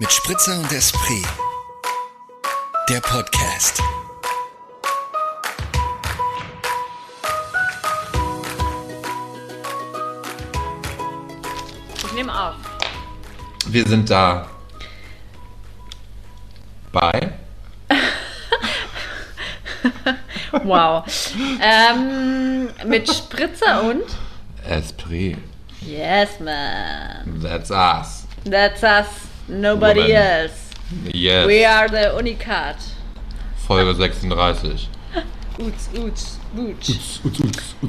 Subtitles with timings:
[0.00, 1.26] Mit Spritzer und Esprit.
[2.88, 3.82] Der Podcast.
[11.96, 12.54] Ich nehme auf.
[13.66, 14.46] Wir sind da.
[16.92, 17.32] Bei?
[20.64, 21.04] Wow.
[21.60, 24.04] ähm, mit Spritzer und?
[24.66, 25.36] Esprit.
[25.80, 27.40] Yes, man.
[27.42, 28.26] That's us.
[28.44, 29.27] That's us.
[29.48, 30.16] Nobody Woman.
[30.16, 30.54] else.
[31.12, 31.46] Yes.
[31.48, 32.76] We are the Unikat.
[33.66, 34.88] Folge 36.
[35.58, 36.88] Uts, uts, uts.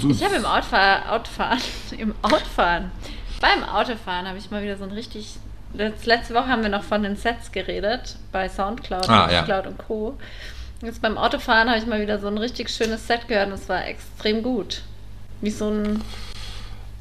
[0.10, 1.60] Ich habe im Autofahr Autofahren,
[1.98, 2.92] im Autofahren,
[3.40, 5.36] beim Autofahren habe ich mal wieder so ein richtig.
[5.78, 9.44] Letz- Letzte Woche haben wir noch von den Sets geredet bei Soundcloud, Ah, ja.
[9.44, 10.18] Cloud und Co.
[10.82, 13.70] Jetzt beim Autofahren habe ich mal wieder so ein richtig schönes Set gehört und es
[13.70, 14.82] war extrem gut.
[15.42, 16.02] Wie so ein.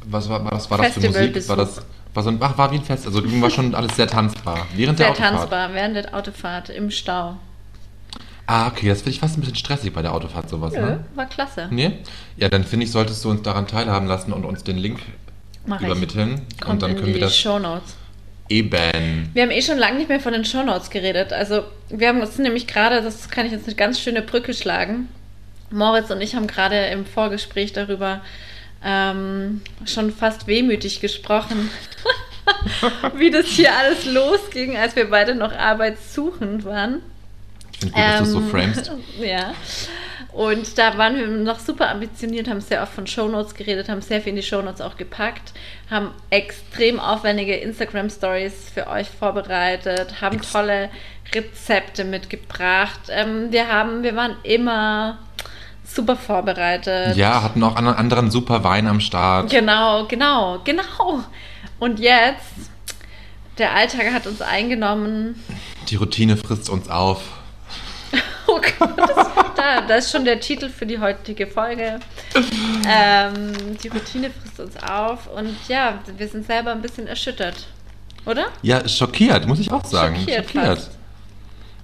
[0.04, 0.70] Was war, war das?
[0.70, 1.48] War das für Musik?
[1.48, 1.80] War das
[2.18, 3.06] war so ein, ach, war wie ein Fest.
[3.06, 4.66] Also war schon alles sehr tanzbar.
[4.74, 5.38] Während der Sehr Autofahrt.
[5.40, 7.36] tanzbar während der Autofahrt im Stau.
[8.46, 11.04] Ah, okay, das finde ich fast ein bisschen stressig bei der Autofahrt sowas, Nö, ne?
[11.14, 11.68] war klasse.
[11.70, 11.98] Nee?
[12.36, 15.00] Ja, dann finde ich, solltest du uns daran teilhaben lassen und uns den Link
[15.66, 15.86] Mach ich.
[15.86, 16.40] übermitteln.
[16.60, 17.94] Kommt und dann können wir das Shownotes.
[18.48, 19.30] eben.
[19.34, 21.32] Wir haben eh schon lange nicht mehr von den Shownotes geredet.
[21.32, 25.08] Also wir haben uns nämlich gerade, das kann ich jetzt eine ganz schöne Brücke schlagen.
[25.70, 28.22] Moritz und ich haben gerade im Vorgespräch darüber
[28.84, 31.70] ähm, schon fast wehmütig gesprochen,
[33.16, 37.02] wie das hier alles losging, als wir beide noch arbeitssuchend waren.
[37.72, 38.92] Ich finde gut, dass du so Ähm, framest.
[39.20, 39.54] Ja.
[40.32, 44.20] Und da waren wir noch super ambitioniert, haben sehr oft von Shownotes geredet, haben sehr
[44.20, 45.52] viel in die Shownotes auch gepackt,
[45.90, 50.90] haben extrem aufwendige Instagram-Stories für euch vorbereitet, haben tolle
[51.34, 53.00] Rezepte mitgebracht.
[53.08, 55.18] Ähm, wir haben, wir waren immer
[55.94, 57.16] super vorbereitet.
[57.16, 59.50] Ja, hatten auch einen anderen super Wein am Start.
[59.50, 61.24] Genau, genau, genau.
[61.78, 62.70] Und jetzt,
[63.58, 65.42] der Alltag hat uns eingenommen.
[65.88, 67.22] Die Routine frisst uns auf.
[68.50, 72.00] Oh Gott, das, da, das ist schon der Titel für die heutige Folge.
[72.88, 73.52] Ähm,
[73.82, 77.66] die Routine frisst uns auf und ja, wir sind selber ein bisschen erschüttert,
[78.24, 78.46] oder?
[78.62, 80.16] Ja, schockiert, muss ich auch sagen.
[80.16, 80.97] Schockiert fast.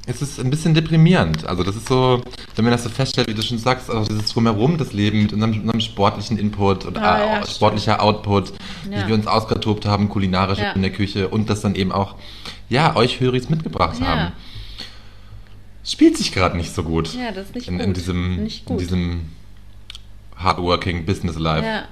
[0.06, 1.46] Es ist ein bisschen deprimierend.
[1.46, 2.22] Also das ist so,
[2.56, 5.32] wenn man das so feststellt, wie du schon sagst, auch dieses Drumherum, das Leben mit
[5.32, 8.52] unserem, unserem sportlichen Input und Ah, äh, ja, sportlicher Output,
[8.90, 9.02] Ja.
[9.04, 10.72] wie wir uns ausgetobt haben, kulinarisch Ja.
[10.72, 12.16] in der Küche und das dann eben auch,
[12.68, 14.32] ja, euch Höris mitgebracht haben.
[15.86, 17.14] Spielt sich gerade nicht so gut.
[17.14, 17.86] Ja, das ist nicht in, gut.
[17.86, 18.80] in diesem, Nicht in gut.
[18.82, 19.20] diesem
[20.36, 21.66] hardworking Business Life.
[21.66, 21.84] Ja.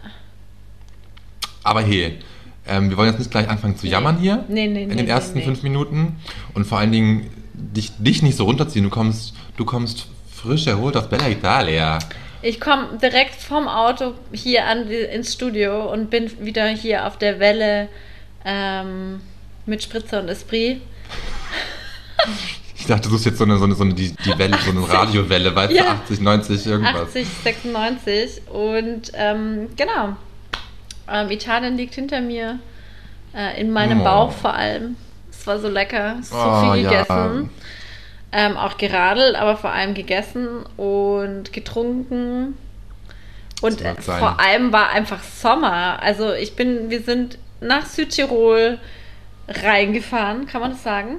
[1.63, 2.19] Aber hey,
[2.67, 5.09] ähm, wir wollen jetzt nicht gleich anfangen zu jammern hier Nee, nee, in nee, den
[5.09, 6.17] ersten fünf Minuten
[6.55, 8.85] und vor allen Dingen dich, dich nicht so runterziehen.
[8.85, 11.99] Du kommst, du kommst frisch erholt aus Bella Italia.
[12.43, 17.39] Ich komme direkt vom Auto hier an ins Studio und bin wieder hier auf der
[17.39, 17.89] Welle
[18.45, 19.21] ähm,
[19.67, 20.81] mit Spritzer und Esprit.
[22.77, 24.71] Ich dachte, du suchst jetzt so eine, so eine, so eine die, die Welle, so
[24.71, 25.85] eine Radiowelle, weißt Ja.
[25.85, 27.03] du, 80, 90, irgendwas.
[27.09, 30.17] 80, 96 und ähm, genau.
[31.09, 32.59] Ähm, Italien liegt hinter mir,
[33.37, 34.05] äh, in meinem Oh.
[34.05, 34.97] Bauch vor allem.
[35.43, 36.91] Es war so lecker, so Oh, viel ja.
[37.03, 37.51] gegessen.
[38.31, 42.57] Ähm, auch geradelt, aber vor allem gegessen und getrunken.
[43.61, 46.01] Und vor allem war einfach Sommer.
[46.01, 48.79] Also ich bin, wir sind nach Südtirol
[49.49, 51.17] reingefahren, kann man das sagen?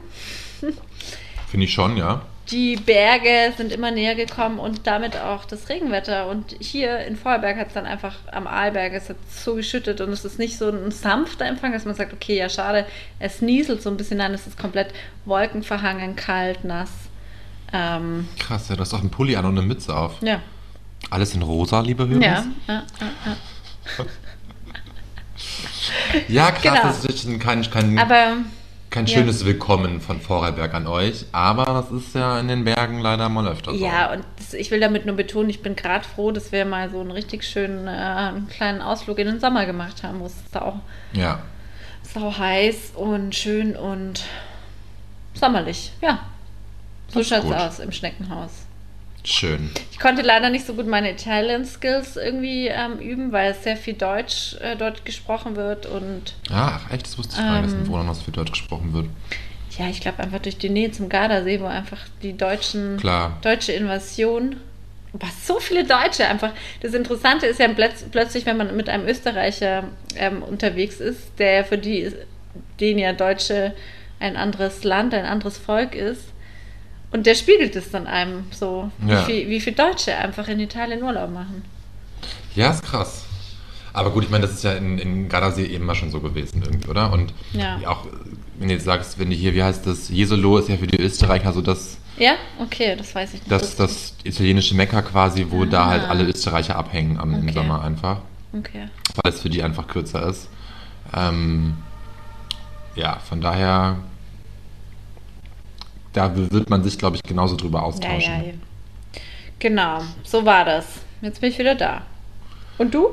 [1.51, 2.21] Finde ich schon, ja.
[2.51, 6.27] Die Berge sind immer näher gekommen und damit auch das Regenwetter.
[6.27, 10.09] Und hier in Vorarlberg hat es dann einfach am Arlberg, es hat so geschüttet und
[10.09, 12.85] es ist nicht so ein sanfter Empfang, dass man sagt, okay, ja schade,
[13.19, 14.93] es nieselt so ein bisschen, es ist komplett
[15.25, 16.89] wolkenverhangen, kalt, nass.
[17.71, 20.21] Ähm, Krass, ja, du hast auch einen Pulli an und eine Mütze auf.
[20.21, 20.41] ja,
[21.09, 22.23] Alles in rosa, liebe Höris?
[22.25, 24.05] ja, ja, ja, ja.
[26.27, 26.81] Ja, krass, Genau.
[26.83, 28.37] das ist kein, kein, Aber
[28.93, 29.17] kein ja.
[29.17, 31.25] schönes Willkommen von Vorarlberg an euch.
[31.31, 33.83] Aber das ist ja in den Bergen leider mal öfter so.
[33.83, 36.91] Ja, und das, ich will damit nur betonen, ich bin gerade froh, dass wir mal
[36.91, 40.35] so einen richtig schönen äh, einen kleinen Ausflug in den Sommer gemacht haben, wo es
[40.51, 40.79] sau,
[41.11, 41.39] Ja.
[42.03, 44.25] sau heiß und schön und
[45.33, 45.91] sommerlich.
[45.99, 46.19] Ja,
[47.07, 47.55] so schaut's gut.
[47.55, 48.62] aus im Schneckenhaus.
[49.25, 49.71] Schön.
[49.91, 53.93] Ich konnte leider nicht so gut meine Italian Skills irgendwie ähm, üben, weil sehr viel
[53.93, 57.87] Deutsch äh, dort gesprochen wird und Ah, ach, echt, das wusste ich gar nicht, Ähm.
[57.87, 59.05] Wohnern noch so viel Deutsch gesprochen wird.
[59.79, 63.37] ja, ich glaube einfach durch die Nähe zum Gardasee, wo einfach die deutschen Klar.
[63.41, 64.57] deutsche Invasion.
[65.13, 66.51] Was so viele Deutsche einfach.
[66.81, 69.83] Das Interessante ist ja plötz- plötzlich, wenn man mit einem Österreicher
[70.15, 72.11] ähm, unterwegs ist, der für die,
[72.79, 73.75] den ja Deutsche
[74.19, 76.23] ein anderes Land, ein anderes Volk ist.
[77.13, 79.21] Und der spiegelt es dann einem so, Ja.
[79.27, 81.63] wie, viel, wie viel Deutsche einfach in Italien Urlaub machen.
[82.55, 83.23] Ja, ist krass.
[83.93, 86.63] Aber gut, ich meine, das ist ja in, in Gardasee eben mal schon so gewesen
[86.63, 87.13] irgendwie, oder?
[87.13, 87.77] Und Ja.
[87.85, 88.07] auch,
[88.57, 90.99] wenn du jetzt sagst, wenn die hier, wie heißt das, Jesolo ist ja für die
[90.99, 93.51] Österreicher so das, Ja, okay, das weiß ich nicht.
[93.51, 96.09] das, das italienische Mekka quasi, wo da halt Ah.
[96.09, 97.53] alle Österreicher abhängen am, im Okay.
[97.53, 98.17] Sommer einfach.
[98.57, 98.87] Okay.
[99.23, 100.47] weil es für die einfach kürzer ist.
[101.15, 101.75] Ähm,
[102.95, 103.97] ja, von daher,
[106.13, 108.21] da wird man sich, glaube ich, genauso drüber Ja, austauschen.
[108.33, 108.53] ja, ja.
[109.59, 110.85] Genau, so war das.
[111.21, 112.01] Jetzt bin ich wieder da.
[112.77, 113.09] Und du?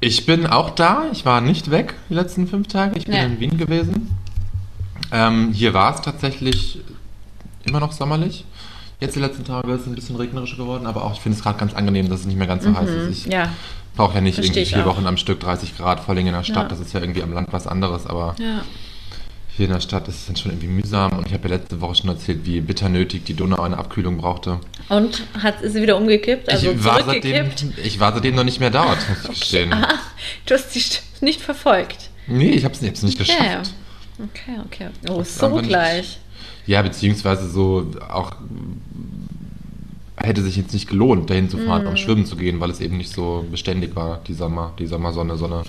[0.00, 1.04] Ich bin auch da.
[1.12, 2.98] Ich war nicht weg die letzten fünf Tage.
[2.98, 3.22] Ich bin Ja.
[3.24, 4.10] in Wien gewesen.
[5.12, 6.80] Ähm, hier war es tatsächlich
[7.64, 8.44] immer noch sommerlich.
[8.98, 11.42] Jetzt die letzten Tage ist es ein bisschen regnerischer geworden, aber auch ich finde es
[11.44, 13.18] gerade ganz angenehm, dass es nicht mehr ganz so heiß ist.
[13.18, 13.32] Ich Mhm.
[13.32, 13.48] Ja.
[13.96, 14.84] brauche ja nicht Versteh irgendwie vier.
[14.86, 16.64] Wochen am Stück 30 Grad, vor allem in der Stadt.
[16.64, 16.68] Ja.
[16.68, 18.62] Das ist ja irgendwie am Land was anderes, aber Ja.
[19.56, 21.80] Hier in der Stadt ist es dann schon irgendwie mühsam und ich habe ja letzte
[21.82, 24.60] Woche schon erzählt, wie bitter nötig die Donau eine Abkühlung brauchte.
[24.88, 26.48] Und hat, ist sie wieder umgekippt?
[26.50, 27.86] Also ich, war seitdem, zurückgekippt?
[27.86, 29.72] ich war seitdem noch nicht mehr dort, muss ich gestehen.
[29.74, 29.94] Ah,
[30.46, 32.08] du hast St- nicht verfolgt.
[32.26, 33.30] Nee, ich habe es nicht, nicht Okay.
[33.36, 33.74] geschafft.
[34.18, 34.88] Okay, okay.
[35.10, 36.18] Oh, so gleich.
[36.66, 38.32] Ja, beziehungsweise so auch
[40.16, 41.88] hätte sich jetzt nicht gelohnt, dahin zu fahren, Mhm.
[41.88, 45.36] um schwimmen zu gehen, weil es eben nicht so beständig war, die Sommer, die Sommersonne,
[45.36, 45.62] Sonne.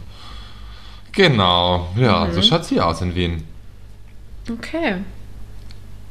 [1.12, 2.34] Genau, ja, Mhm.
[2.34, 3.44] so schaut's hier aus in Wien.
[4.50, 4.96] Okay.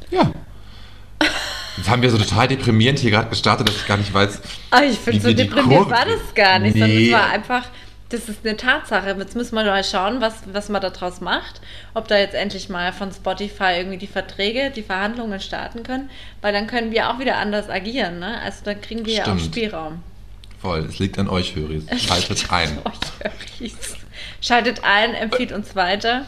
[0.09, 0.31] Ja.
[1.77, 4.41] Jetzt haben wir so total deprimierend hier gerade gestartet, dass ich gar nicht weiß,
[4.71, 7.07] Ah, ich finde, so Kurve war das gar nicht, sondern Nee.
[7.07, 7.65] es war einfach,
[8.09, 9.15] das ist eine Tatsache.
[9.17, 11.61] Jetzt müssen wir mal schauen, was, was man daraus macht.
[11.95, 16.09] Ob da jetzt endlich mal von Spotify irgendwie die Verträge, die Verhandlungen starten können,
[16.41, 18.19] weil dann können wir auch wieder anders agieren.
[18.19, 18.39] Ne?
[18.41, 19.41] Also dann kriegen wir ja auch Stimmt.
[19.45, 20.03] Spielraum.
[20.61, 21.85] voll, es liegt an euch, Höris.
[22.05, 22.77] Schaltet ein.
[22.85, 23.75] Euch Höris.
[24.41, 26.25] Schaltet ein, empfiehlt uns weiter.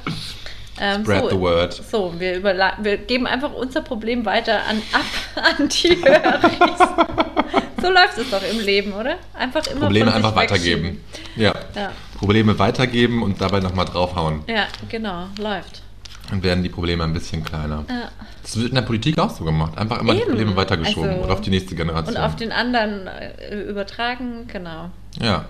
[0.79, 1.73] Ähm, Spread so, the word.
[1.73, 5.05] So, wir, wir geben einfach unser Problem weiter an, ab
[5.59, 6.79] an die Höris.
[7.81, 9.15] so läuft es doch im Leben, oder?
[9.33, 11.01] Einfach immer Probleme einfach weitergeben.
[11.35, 11.53] Ja.
[11.75, 11.91] Ja.
[12.17, 14.43] Probleme weitergeben und dabei nochmal draufhauen.
[14.47, 15.81] Ja, genau, läuft.
[16.29, 17.85] Dann werden die Probleme ein bisschen kleiner.
[17.87, 18.09] Ja.
[18.41, 19.77] Das wird in der Politik auch so gemacht.
[19.77, 20.29] Einfach immer die Eben.
[20.29, 22.15] Probleme weitergeschoben Also- und auf die nächste Generation.
[22.15, 24.89] Und auf den anderen äh, übertragen, genau.
[25.21, 25.45] ja.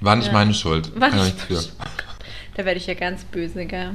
[0.00, 0.32] War nicht Ja.
[0.32, 0.98] meine Schuld.
[1.00, 1.72] War Kann nicht nichts für.
[2.56, 3.92] Da werde ich ja ganz böse, gell?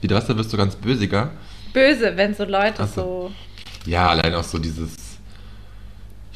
[0.00, 1.30] Wie was, da wirst du ganz bösiger.
[1.72, 3.30] Böse, wenn so Leute so.
[3.84, 3.90] so.
[3.90, 4.96] Ja, allein auch so dieses.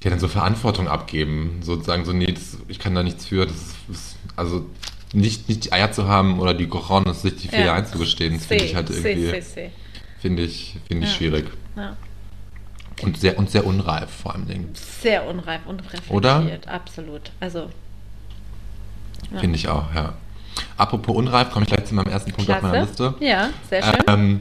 [0.02, 1.60] Ja, dann so Verantwortung abgeben.
[1.62, 3.46] Sozusagen so, nee, das, ich kann da nichts für.
[3.46, 4.66] Das ist, das, also
[5.14, 7.74] nicht, nicht die Eier zu haben oder die Cojones, sich die Fehler Ja.
[7.74, 9.42] einzugestehen, das finde ich halt irgendwie,
[10.20, 11.16] finde ich, finde ich Ja.
[11.16, 11.46] schwierig.
[11.76, 11.96] Ja.
[13.02, 14.70] Und sehr, und sehr unreif vor allem Dingen.
[14.74, 16.44] Sehr unreif, unreflektiert, Oder?
[16.66, 17.30] absolut.
[17.40, 17.70] Also,
[19.32, 19.40] Ja.
[19.40, 20.14] Finde ich auch, ja.
[20.76, 22.88] Apropos unreif, komme ich gleich zu meinem ersten Punkt auf meiner klasse.
[23.10, 23.24] Liste.
[23.24, 24.02] Ja, sehr schön.
[24.06, 24.40] Ähm,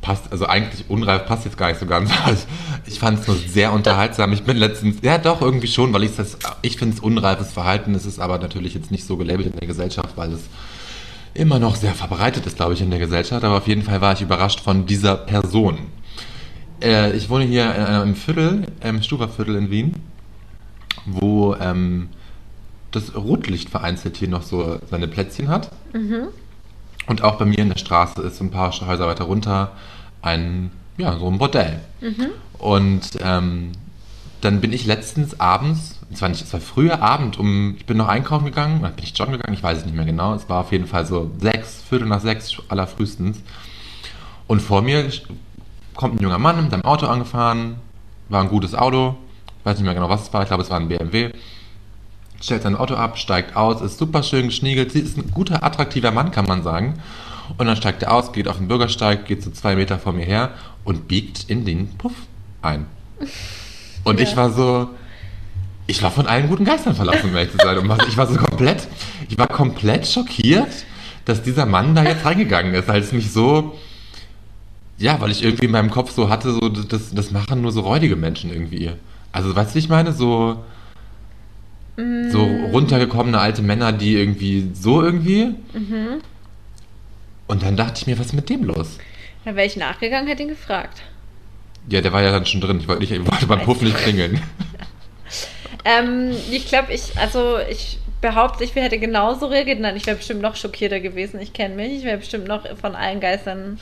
[0.00, 2.10] passt, also eigentlich unreif passt jetzt gar nicht so ganz.
[2.24, 2.36] aber
[2.86, 4.32] Ich, fand es nur sehr unterhaltsam.
[4.32, 7.94] Ich bin letztens, ja doch, irgendwie schon, weil ich das, ich finde es unreifes Verhalten.
[7.94, 10.42] Es ist aber natürlich jetzt nicht so gelabelt in der Gesellschaft, weil es
[11.34, 13.44] immer noch sehr verbreitet ist, glaube ich, in der Gesellschaft.
[13.44, 15.78] Aber auf jeden Fall war ich überrascht von dieser Person.
[16.82, 19.94] Äh, ich wohne hier äh, im Viertel, im Stuberviertel in Wien,
[21.04, 22.10] wo ähm,
[22.96, 25.70] das Rotlicht vereinzelt hier noch so seine Plätzchen hat.
[27.06, 29.72] Und auch bei mir in der Straße ist ein paar Häuser weiter runter
[30.22, 31.80] ein, ja, so ein Bordell.
[32.58, 33.72] Und ähm,
[34.40, 38.44] dann bin ich letztens abends, es war war früher Abend, um, ich bin noch einkaufen
[38.46, 40.34] gegangen, oder bin ich joggen gegangen, ich weiß es nicht mehr genau.
[40.34, 43.38] Es war auf jeden Fall so sechs, Viertel nach sechs allerfrühestens.
[44.46, 45.10] Und vor mir
[45.94, 47.76] kommt ein junger Mann mit seinem Auto angefahren,
[48.28, 49.16] war ein gutes Auto,
[49.64, 51.32] weiß nicht mehr genau, was es war, ich glaube, es war ein BMW.
[52.46, 56.12] Stellt sein Auto ab, steigt aus, ist super schön geschniegelt, sie ist ein guter, attraktiver
[56.12, 56.94] Mann, kann man sagen.
[57.58, 60.24] Und dann steigt er aus, geht auf den Bürgersteig, geht so zwei Meter vor mir
[60.24, 60.50] her
[60.84, 62.12] und biegt in den Puff
[62.62, 62.86] ein.
[64.04, 64.36] Und ich Ja.
[64.36, 64.90] war so,
[65.88, 67.78] ich war von allen guten Geistern verlassen, um ehrlich zu sein.
[68.06, 68.86] Ich war so komplett,
[69.28, 70.68] ich war komplett schockiert,
[71.24, 73.76] dass dieser Mann da jetzt reingegangen ist, weil es mich so,
[74.98, 77.80] ja, weil ich irgendwie in meinem Kopf so hatte, so, das, das machen nur so
[77.80, 78.92] räudige Menschen irgendwie.
[79.32, 80.12] Also, weißt du, ich meine?
[80.12, 80.62] So,
[81.96, 85.54] so runtergekommene alte Männer, die irgendwie so irgendwie.
[87.46, 88.98] Und dann dachte ich mir, was ist mit dem los?
[89.44, 91.02] Da wäre ich nachgegangen, hätte ihn gefragt.
[91.88, 92.80] Ja, der war ja dann schon drin.
[92.80, 94.42] Ich wollte, nicht, ich wollte beim Puff nicht klingeln.
[95.88, 99.78] Ähm, ich glaube, ich, also ich behaupte, ich hätte genauso reagiert.
[99.78, 101.38] Nein, ich wäre bestimmt noch schockierter gewesen.
[101.38, 101.98] Ich kenne mich.
[101.98, 103.78] Ich wäre bestimmt noch von allen Geistern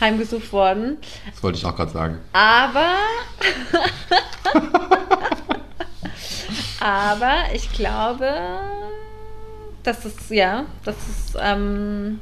[0.00, 0.96] heimgesucht worden.
[1.30, 2.18] Das wollte ich auch gerade sagen.
[2.32, 2.94] Aber.
[6.82, 8.28] aber ich glaube,
[9.84, 12.20] dass es, ja, dass es ähm,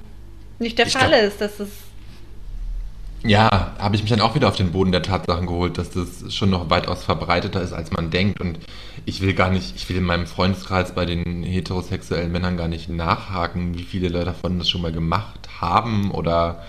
[0.59, 1.41] nicht der Ich Fall glaub- ist.
[1.41, 1.71] Dass es.
[3.23, 6.35] Ja, habe ich mich dann auch wieder auf den Boden der Tatsachen geholt, dass das
[6.35, 8.41] schon noch weitaus verbreiteter ist, als man denkt.
[8.41, 8.59] Und
[9.05, 12.89] ich will gar nicht, ich will in meinem Freundeskreis bei den heterosexuellen Männern gar nicht
[12.89, 16.63] nachhaken, wie viele davon das schon mal gemacht haben oder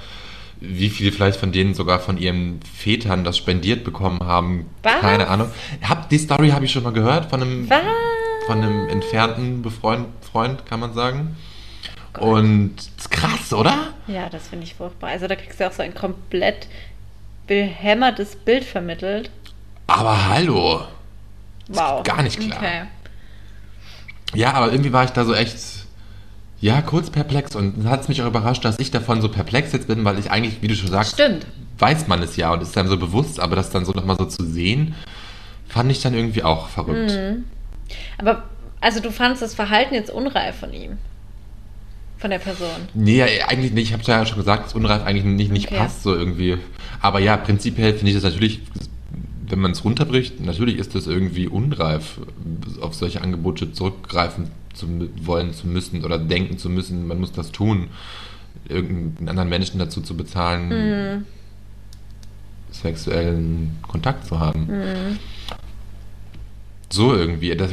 [0.61, 4.67] wie viele vielleicht von denen sogar von ihren Vätern das spendiert bekommen haben.
[4.83, 5.01] Was?
[5.01, 5.49] Keine Ahnung.
[5.81, 7.81] Hab, die Story habe ich schon mal gehört von einem, Was?
[8.45, 11.35] von einem entfernten Befreund, Freund, kann man sagen.
[12.19, 13.93] Und das ist krass, oder?
[14.07, 15.09] Ja, das finde ich furchtbar.
[15.09, 16.67] Also da kriegst du auch so ein komplett
[17.47, 19.31] behämmertes Bild vermittelt.
[19.87, 20.81] Aber hallo.
[21.69, 22.03] Wow.
[22.03, 22.57] gar nicht klar.
[22.57, 22.81] Okay.
[24.33, 25.57] Ja, aber irgendwie war ich da so echt,
[26.61, 29.73] ja, kurz perplex und dann hat es mich auch überrascht, dass ich davon so perplex
[29.73, 31.45] jetzt bin, weil ich eigentlich, wie du schon sagst, Stimmt.
[31.79, 34.25] weiß man es ja und ist dann so bewusst, aber das dann so nochmal so
[34.25, 34.93] zu sehen,
[35.67, 37.11] fand ich dann irgendwie auch verrückt.
[37.11, 37.45] Mhm.
[38.19, 38.43] Aber
[38.79, 40.97] also du fandst das Verhalten jetzt unreif von ihm?
[42.17, 42.69] Von der Person?
[42.93, 43.87] Nee, eigentlich nicht.
[43.87, 45.77] Ich habe ja schon gesagt, dass unreif eigentlich nicht, nicht Okay.
[45.77, 46.59] passt so irgendwie.
[47.01, 48.61] Aber ja, prinzipiell finde ich das natürlich,
[49.51, 52.19] wenn man es runterbricht, natürlich ist das irgendwie unreif,
[52.79, 54.87] auf solche Angebote zurückgreifen zu
[55.23, 57.89] wollen zu müssen oder denken zu müssen, man muss das tun,
[58.69, 61.25] irgendeinen anderen Menschen dazu zu bezahlen, Mhm.
[62.71, 64.69] sexuellen Kontakt zu haben.
[66.89, 67.71] So irgendwie, das,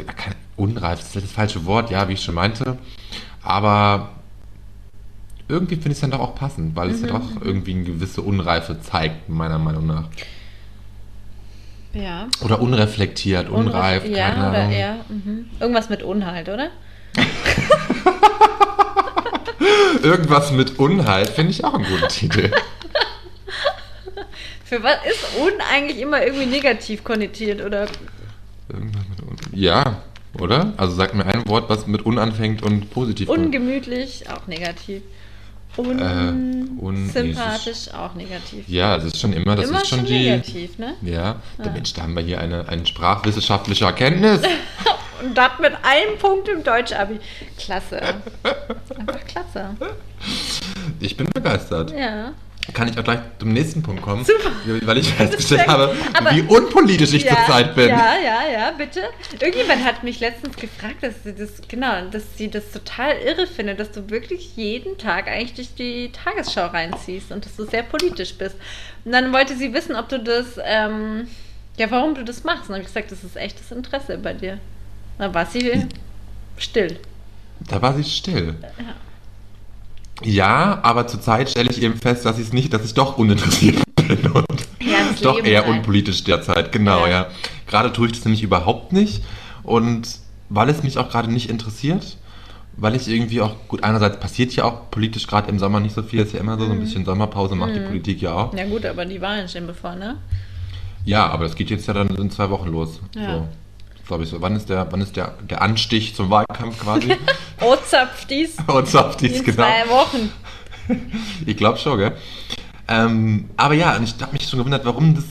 [0.56, 2.78] unreif das ist das falsche Wort, ja, wie ich schon meinte.
[3.42, 4.10] Aber
[5.48, 8.22] irgendwie finde ich es dann doch auch passend, weil es ja doch irgendwie eine gewisse
[8.22, 10.08] Unreife zeigt, meiner Meinung nach.
[11.94, 12.26] Ja.
[12.44, 14.72] Oder unreflektiert, unreif, Unreif- Ja, keine oder Ahnung.
[14.72, 14.96] eher.
[15.08, 15.46] Mhm.
[15.60, 16.68] Irgendwas mit Unhalt, oder?
[20.02, 22.50] Irgendwas mit Unhalt finde ich auch einen guten Titel.
[24.64, 27.86] Für was ist un eigentlich immer irgendwie negativ konnotiert, oder?
[28.68, 30.02] Irgendwas mit Un ja,
[30.38, 30.74] oder?
[30.76, 33.28] Also sag mir ein Wort, was mit un anfängt und positiv.
[33.30, 35.02] Ungemütlich, auch negativ.
[35.78, 38.68] Un Äh, un- sympathisch, auch negativ.
[38.68, 40.30] ja, das ist schon immer, das immer ist schon, schon die.
[40.30, 40.94] negativ, ne?
[41.02, 44.40] Ja, der Mensch, da haben wir hier eine, eine sprachwissenschaftliche Erkenntnis.
[45.22, 47.18] Und das mit einem Punkt im Deutsch-Abi.
[47.58, 48.00] Klasse.
[48.96, 49.70] Einfach klasse.
[51.00, 51.90] Ich bin begeistert.
[51.90, 52.32] Ja.
[52.74, 54.24] Kann ich auch gleich zum nächsten Punkt kommen?
[54.24, 54.50] Super.
[54.86, 57.88] Weil ich festgestellt habe, Aber- wie unpolitisch ich ja, zurzeit bin.
[57.88, 59.00] Ja, ja, ja, bitte.
[59.40, 63.80] Irgendjemand hat mich letztens gefragt, dass sie das, genau, dass sie das total irre findet,
[63.80, 68.34] dass du wirklich jeden Tag eigentlich durch die Tagesschau reinziehst und dass du sehr politisch
[68.34, 68.56] bist.
[69.04, 71.26] Und dann wollte sie wissen, ob du das, ähm,
[71.78, 72.62] ja, warum du das machst.
[72.64, 74.58] Und dann habe ich gesagt, das ist echtes Interesse bei dir.
[75.18, 75.86] Dann war sie
[76.58, 76.98] still.
[77.60, 78.54] Da war sie still.
[78.78, 78.94] Ja,
[80.82, 83.76] aber zurzeit stelle ich eben fest, dass ich es nicht, dass ich doch uninteressiert
[84.08, 84.46] bin und
[84.80, 85.70] Ja, das doch Leben eher halt.
[85.76, 86.72] unpolitisch derzeit.
[86.72, 87.10] Genau, Ja.
[87.10, 87.26] ja.
[87.66, 89.22] Gerade tue ich das nämlich überhaupt nicht
[89.62, 90.08] und
[90.48, 92.16] weil es mich auch gerade nicht interessiert,
[92.78, 96.02] weil ich irgendwie auch gut einerseits passiert ja auch politisch gerade im Sommer nicht so
[96.02, 96.78] viel, ist ja immer so, so Mhm.
[96.78, 98.54] ein bisschen Sommerpause macht die Politik ja auch.
[98.54, 100.16] Ja gut, aber die Wahlen stehen bevor, ne?
[101.04, 103.00] Ja, aber das geht jetzt ja dann in zwei Wochen los.
[103.14, 103.34] Ja.
[103.34, 103.48] So,
[104.08, 104.42] glaube ich so.
[104.42, 107.14] Wann ist der, wann ist der, der Anstich zum Wahlkampf quasi?
[108.66, 109.62] Ozapftis in genau.
[109.62, 110.32] zwei Wochen.
[111.46, 112.16] Ich glaube schon, gell?
[112.88, 115.24] Ähm, aber ja, und ich habe mich schon gewundert, warum das.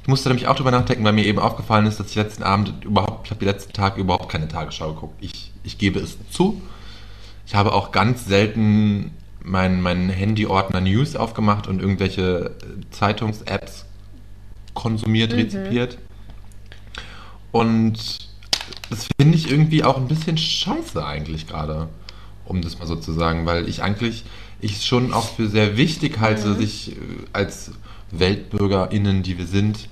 [0.00, 2.84] Ich musste nämlich auch drüber nachdenken, weil mir eben aufgefallen ist, dass ich letzten Abend
[2.84, 5.14] überhaupt, ich habe die letzten Tage überhaupt keine Tagesschau geguckt.
[5.20, 6.60] Ich, ich gebe es zu.
[7.46, 9.12] Ich habe auch ganz selten
[9.44, 12.52] meinen mein Handy-Ordner News aufgemacht und irgendwelche
[12.90, 13.84] Zeitungs-Apps
[14.74, 15.98] konsumiert, rezipiert.
[17.52, 18.30] Und
[18.90, 21.88] das finde ich irgendwie auch ein bisschen scheiße eigentlich gerade,
[22.44, 24.24] um das mal so zu sagen, weil ich eigentlich
[24.60, 26.94] ich schon auch für sehr wichtig halte, sich äh,
[27.32, 27.72] als
[28.10, 29.88] WeltbürgerInnen, die wir sind,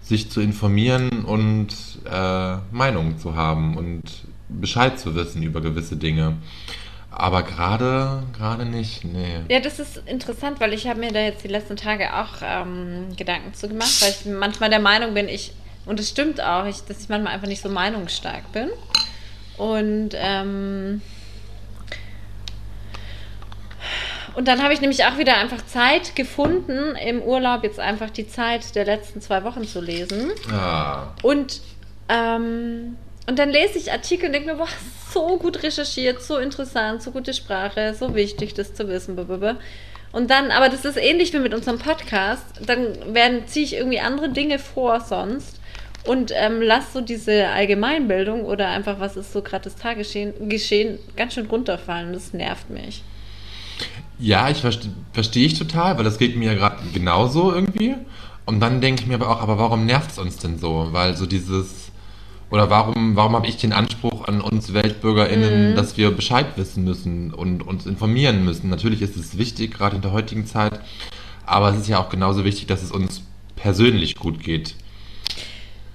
[0.00, 1.74] sich zu informieren und
[2.10, 4.02] äh, Meinungen zu haben und
[4.48, 6.36] Bescheid zu wissen über gewisse Dinge.
[7.10, 9.40] Aber gerade, gerade nicht, nee.
[9.48, 13.14] Ja, das ist interessant, weil ich habe mir da jetzt die letzten Tage auch ähm,
[13.16, 15.52] Gedanken zu gemacht, weil ich manchmal der Meinung bin, ich,
[15.86, 18.70] und es stimmt auch, ich, dass ich manchmal einfach nicht so meinungsstark bin.
[19.56, 21.02] Und, ähm,
[24.34, 28.26] und dann habe ich nämlich auch wieder einfach Zeit gefunden, im Urlaub jetzt einfach die
[28.26, 30.32] Zeit der letzten zwei Wochen zu lesen.
[30.50, 31.60] Ah, Und,
[32.08, 32.96] ähm,
[33.28, 34.68] und dann lese ich Artikel und denke mir, boah,
[35.12, 39.14] so gut recherchiert, so interessant, so gute Sprache, so wichtig, das zu wissen.
[39.14, 39.56] blablabla.
[40.10, 44.00] Und dann, aber das ist ähnlich wie mit unserem Podcast, dann werden, ziehe ich irgendwie
[44.00, 45.60] andere Dinge vor sonst
[46.06, 50.98] und ähm, lass so diese Allgemeinbildung oder einfach, was ist so gerade das Tagesgeschehen, Geschehen,
[51.16, 52.12] ganz schön runterfallen.
[52.12, 53.02] Das nervt mich.
[54.18, 57.94] Ja, ich verstehe versteh ich total, weil das geht mir ja gerade genauso irgendwie.
[58.46, 60.88] Und dann denke ich mir aber auch, aber warum nervt es uns denn so?
[60.92, 61.90] Weil so dieses,
[62.50, 67.32] oder warum, warum habe ich den Anspruch an uns WeltbürgerInnen, dass wir Bescheid wissen müssen
[67.32, 68.68] und uns informieren müssen?
[68.68, 70.78] Natürlich ist es wichtig, gerade in der heutigen Zeit.
[71.46, 73.22] Aber es ist ja auch genauso wichtig, dass es uns
[73.56, 74.74] persönlich gut geht.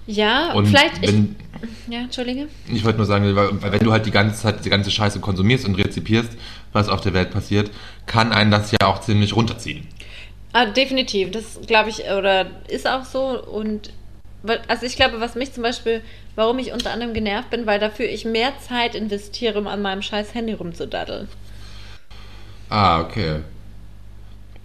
[0.10, 1.04] Ja, Und vielleicht.
[1.04, 2.48] wenn, ich, ja, Entschuldige.
[2.68, 5.66] ich wollte nur sagen, weil, wenn du halt die ganze Zeit die ganze Scheiße konsumierst
[5.68, 6.32] und rezipierst,
[6.74, 7.70] was auf der Welt passiert,
[8.08, 9.88] kann einen das ja auch ziemlich runterziehen.
[10.52, 13.40] Ah, definitiv, das glaube ich, oder ist auch so.
[13.40, 13.92] Und
[14.68, 16.02] also ich glaube, was mich zum Beispiel,
[16.34, 20.02] warum ich unter anderem genervt bin, weil dafür ich mehr Zeit investiere, um an meinem
[20.02, 21.28] scheiß Handy rumzudaddeln.
[22.70, 23.42] Ah, okay.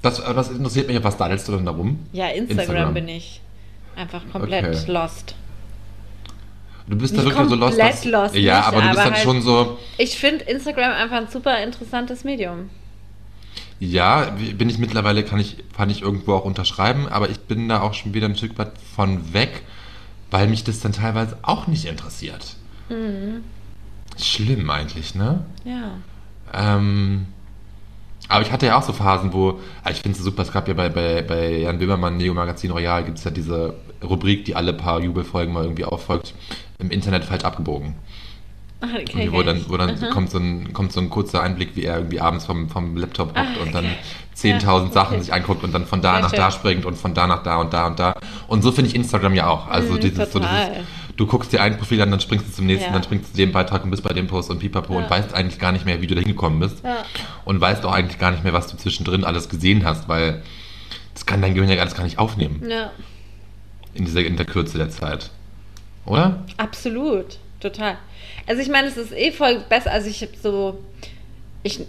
[0.00, 1.98] Das, aber das interessiert mich, was daddelst du denn da rum?
[2.14, 2.94] Ja, Instagram, Instagram.
[2.94, 3.42] bin ich
[3.96, 4.90] einfach komplett Okay.
[4.92, 5.34] lost.
[6.86, 7.78] Du bist da wirklich so lost.
[7.78, 9.78] dass- lost, ja, nicht, aber du bist aber dann halt- schon so.
[9.96, 12.68] Ich finde Instagram einfach ein super interessantes Medium.
[13.80, 17.80] Ja, bin ich mittlerweile, kann ich, kann ich irgendwo auch unterschreiben, aber ich bin da
[17.80, 19.62] auch schon wieder ein Stück weit von weg,
[20.30, 22.56] weil mich das dann teilweise auch nicht interessiert.
[22.88, 23.42] Mhm.
[24.22, 25.44] Schlimm eigentlich, ne?
[25.64, 25.96] Ja.
[26.52, 27.26] Ähm,
[28.28, 30.66] aber ich hatte ja auch so Phasen, wo, ah, ich finde es super, es gab
[30.68, 34.54] ja bei, bei, bei Jan Böhmermann, Neo Magazin Royal, gibt es ja diese Rubrik, die
[34.56, 36.34] alle paar Jubelfolgen mal irgendwie auffolgt,
[36.78, 37.94] im Internet falsch abgebogen.
[38.80, 41.84] Ah, Okay, wo dann, wo dann kommt, so ein, kommt so ein kurzer Einblick, wie
[41.84, 44.52] er irgendwie abends vom, vom Laptop hockt Ah, und dann okay.
[44.52, 46.38] 10.000 Ja, Sachen sich anguckt und dann von da Sehr nach schön.
[46.38, 48.14] da springt und von da nach da und da und da.
[48.48, 49.68] Und so finde ich Instagram ja auch.
[49.68, 50.70] Also Mhm, dieses, so total.
[50.70, 50.84] dieses,
[51.16, 52.92] du guckst dir ein Profil an, dann springst du zum nächsten, Ja.
[52.92, 55.00] dann springst du zu dem Beitrag und bist bei dem Post und pipapo Ja.
[55.00, 56.82] und weißt eigentlich gar nicht mehr, wie du da hingekommen bist.
[56.84, 57.04] Ja.
[57.44, 60.42] Und weißt auch eigentlich gar nicht mehr, was du zwischendrin alles gesehen hast, weil
[61.14, 62.90] das kann dein Gehirn ja alles gar nicht aufnehmen Ja,
[63.94, 65.30] in dieser in der Kürze der Zeit.
[66.06, 66.44] Oder?
[66.56, 67.38] absolut.
[67.60, 67.96] Total.
[68.46, 69.90] Also ich meine, es ist eh voll besser.
[69.90, 70.78] Also ich habe so,
[71.62, 71.80] ich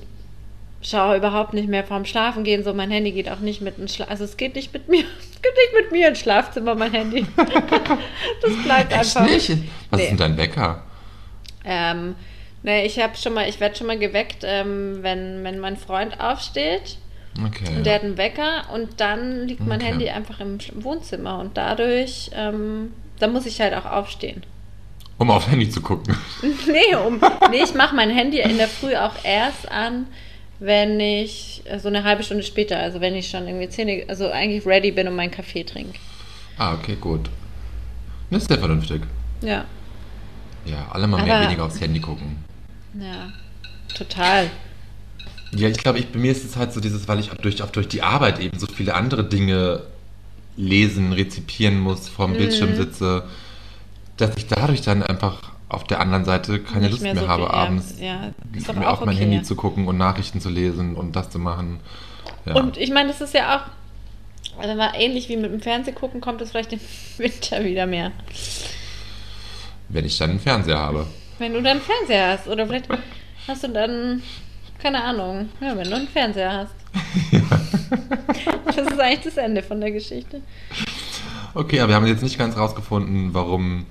[0.88, 2.64] schaue überhaupt nicht mehr vorm Schlafen gehen.
[2.64, 4.10] So mein Handy geht auch nicht mit ins Schlaf.
[4.10, 5.04] Also es geht nicht mit mir.
[5.36, 7.24] Es geht nicht mit mir ins Schlafzimmer, mein Handy.
[7.38, 9.30] das bleibt Echt einfach.
[9.30, 9.50] nicht?
[9.92, 10.04] Was Nee.
[10.06, 10.82] ist denn dein Wecker?
[11.64, 12.16] Ähm,
[12.64, 16.20] ne, ich habe schon mal, ich werde schon mal geweckt, ähm, wenn, wenn mein Freund
[16.20, 16.98] aufsteht.
[17.46, 17.76] Okay.
[17.76, 19.92] Und der hat einen Wecker und dann liegt mein Okay.
[19.92, 24.42] Handy einfach im Wohnzimmer und dadurch, ähm, da muss ich halt auch aufstehen.
[25.20, 26.18] Um auf Handy zu gucken.
[26.42, 30.08] nee, um, nee, ich mache mein Handy in der Früh auch erst an,
[30.60, 34.66] wenn ich so eine halbe Stunde später, also wenn ich schon irgendwie Zähne, also eigentlich
[34.66, 35.98] ready bin und meinen Kaffee trinke.
[36.58, 37.30] Ah, okay, gut.
[38.30, 39.02] Das ist sehr vernünftig.
[39.42, 39.66] Ja,
[40.66, 42.38] Ja, alle mal mehr Aber- weniger aufs Handy gucken.
[43.00, 43.32] ja,
[43.94, 44.50] total.
[45.52, 47.62] Ja, ich glaube, ich, bei mir ist es halt so dieses, weil ich auch durch,
[47.62, 49.84] auch durch die Arbeit eben so viele andere Dinge
[50.58, 52.38] lesen, rezipieren muss, vorm Mhm.
[52.38, 53.24] Bildschirm sitze,
[54.18, 57.44] dass ich dadurch dann einfach auf der anderen Seite keine Lust mehr mehr, so habe,
[57.44, 58.32] viel- ja, abends ja,
[58.68, 59.20] doch mir auf mein okay.
[59.26, 61.80] Handy zu gucken und Nachrichten zu lesen und das zu machen.
[62.46, 62.54] Ja.
[62.56, 66.22] Und ich meine, das ist ja auch, also mal ähnlich wie mit dem Fernseh gucken,
[66.22, 66.80] kommt es vielleicht im
[67.18, 68.12] Winter wieder mehr.
[69.90, 71.08] wenn ich dann einen Fernseher habe.
[71.40, 72.48] Wenn du dann einen Fernseher hast.
[72.48, 72.88] Oder vielleicht
[73.48, 74.22] hast du dann,
[74.80, 76.76] keine Ahnung, ja, wenn du einen Fernseher hast.
[78.66, 80.42] Das ist eigentlich das Ende von der Geschichte.
[81.54, 83.86] Okay, aber wir haben jetzt nicht ganz rausgefunden, warum,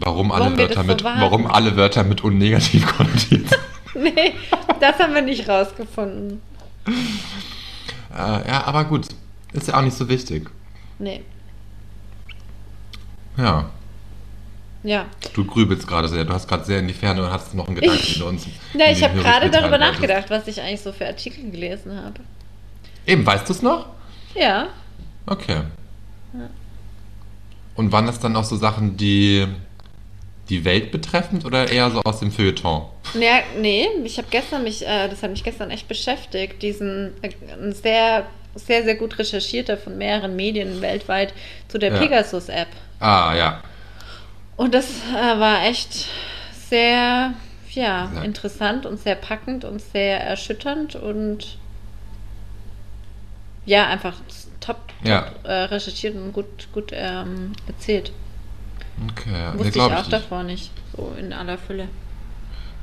[0.00, 1.20] warum alle Warum Wörter so mit, wagen.
[1.20, 3.58] warum alle Wörter mit und negativ konnotiert sind.
[3.92, 4.34] Nee,
[4.78, 6.40] das haben wir nicht rausgefunden.
[6.86, 9.08] Äh, ja, aber gut.
[9.52, 10.48] Ist ja auch nicht so wichtig.
[11.00, 11.22] Nee.
[13.36, 13.68] Ja.
[14.84, 15.06] Ja.
[15.34, 16.24] Du grübelst gerade sehr.
[16.24, 18.46] Du hast gerade sehr in die Ferne und hast noch einen Gedanken, den du uns.
[18.74, 19.92] Ja, den ich habe gerade darüber wolltest.
[19.92, 22.20] nachgedacht, was ich eigentlich so für Artikel gelesen habe.
[23.06, 23.86] Eben, weißt du es noch?
[24.36, 24.68] Ja.
[25.26, 25.62] Okay.
[27.74, 29.46] Und waren das dann auch so Sachen, die
[30.50, 32.82] die Welt betreffend oder eher so aus dem Feuilleton?
[33.14, 37.30] Ja, nee, ich habe gestern mich, äh, das hat mich gestern echt beschäftigt, diesen äh,
[37.72, 41.32] sehr, sehr, sehr gut recherchierter von mehreren Medien weltweit
[41.68, 41.98] zu der Ja.
[41.98, 42.68] Pegasus-App.
[42.98, 43.62] Ah, ja.
[44.56, 46.06] Und das äh, war echt
[46.68, 47.32] sehr,
[47.72, 48.22] ja, Ja.
[48.22, 51.56] interessant und sehr packend und sehr erschütternd und
[53.66, 54.16] ja, einfach
[54.60, 55.32] top, top Ja.
[55.44, 58.12] äh, recherchiert und gut, gut ähm, erzählt.
[59.08, 59.54] Okay, ja.
[59.54, 60.12] Wusste ich glaub auch nicht.
[60.12, 61.88] davor nicht, so in aller Fülle.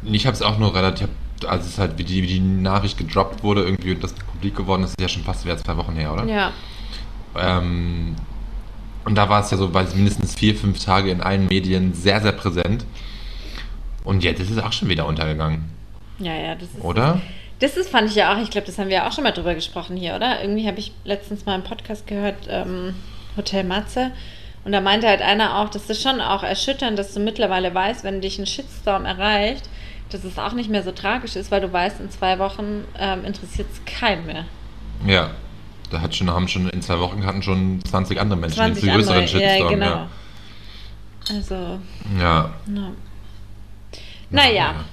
[0.03, 1.09] Ich habe es auch nur relativ,
[1.45, 4.83] als es halt wie die, wie die Nachricht gedroppt wurde irgendwie und das publik geworden
[4.83, 6.25] ist, ist ja schon fast wieder zwei Wochen her, oder?
[6.25, 6.51] Ja,
[7.35, 8.15] Ähm,
[9.05, 11.93] und da war es ja so, weil es mindestens vier, fünf Tage in allen Medien
[11.93, 12.85] sehr, sehr präsent.
[14.03, 15.65] Und jetzt ist es auch schon wieder untergegangen,
[16.19, 17.21] ja, ja, das ist oder?
[17.59, 19.55] Das ist, fand ich ja auch, ich glaube, das haben wir auch schon mal drüber
[19.55, 20.41] gesprochen hier, oder?
[20.41, 22.95] Irgendwie habe ich letztens mal im Podcast gehört, ähm,
[23.35, 24.11] Hotel Matze.
[24.63, 28.03] Und da meinte halt einer auch, das ist schon auch erschütternd, dass du mittlerweile weißt,
[28.03, 29.69] wenn dich ein Shitstorm erreicht,
[30.09, 33.25] dass es auch nicht mehr so tragisch ist, weil du weißt, in zwei Wochen ähm,
[33.25, 34.45] interessiert es keinen mehr.
[35.05, 35.31] Ja.
[35.89, 38.83] Da hat schon, haben schon in zwei Wochen hatten schon 20 andere Menschen den 20
[38.83, 39.73] viel größeren andere, ja, Shitstorm.
[39.73, 39.85] genau.
[39.85, 40.09] Ja.
[41.29, 41.79] Also,
[42.19, 42.53] ja.
[42.65, 42.91] na.
[44.29, 44.85] Naja,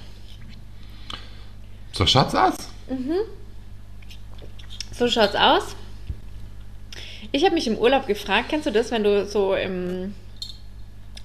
[1.91, 2.69] So, Schatz, Ass.
[4.91, 5.75] So schaut's aus.
[7.35, 10.13] Ich habe mich im Urlaub gefragt, kennst du das, wenn du so im,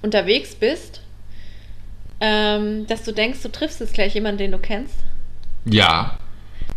[0.03, 1.03] unterwegs bist,
[2.19, 4.97] ähm, dass du denkst, du triffst jetzt gleich jemanden, den du kennst?
[5.67, 6.19] Ja.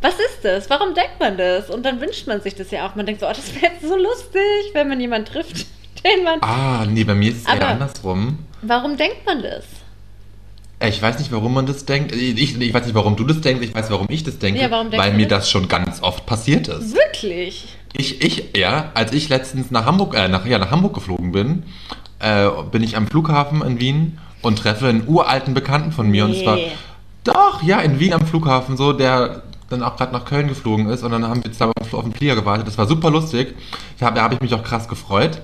[0.02, 0.70] Was ist das?
[0.70, 1.72] Warum denkt man das?
[1.72, 2.94] Und dann wünscht man sich das ja auch.
[2.94, 5.66] Man denkt so, oh, das wäre jetzt so lustig, wenn man jemanden trifft,
[6.06, 6.40] den man.
[6.44, 8.38] Ah, nee, bei mir ist es eher andersrum.
[8.62, 9.66] Warum denkt man das?
[10.80, 12.14] Äh, Ich weiß nicht, warum man das denkt.
[12.14, 13.66] Ich, ich weiß nicht, warum du das denkst.
[13.66, 14.62] Ich weiß, warum ich das denke.
[14.62, 15.46] Ja, warum weil mir das?
[15.46, 16.94] das schon ganz oft passiert ist.
[16.94, 17.66] Wirklich?
[17.94, 21.64] Ich, ich, ja, als ich letztens nach Hamburg, äh, nach, ja, nach Hamburg geflogen bin,
[22.20, 26.26] äh, bin ich am Flughafen in Wien und treffe einen uralten Bekannten von mir.
[26.26, 26.72] Und es war, Nee.
[27.24, 31.04] doch, ja, in Wien am Flughafen so, der dann auch gerade nach Köln geflogen ist
[31.04, 32.68] und dann haben wir zusammen auf auf den Flieger gewartet.
[32.68, 33.56] Das war super lustig.
[34.00, 35.42] Da habe hab ich mich auch krass gefreut.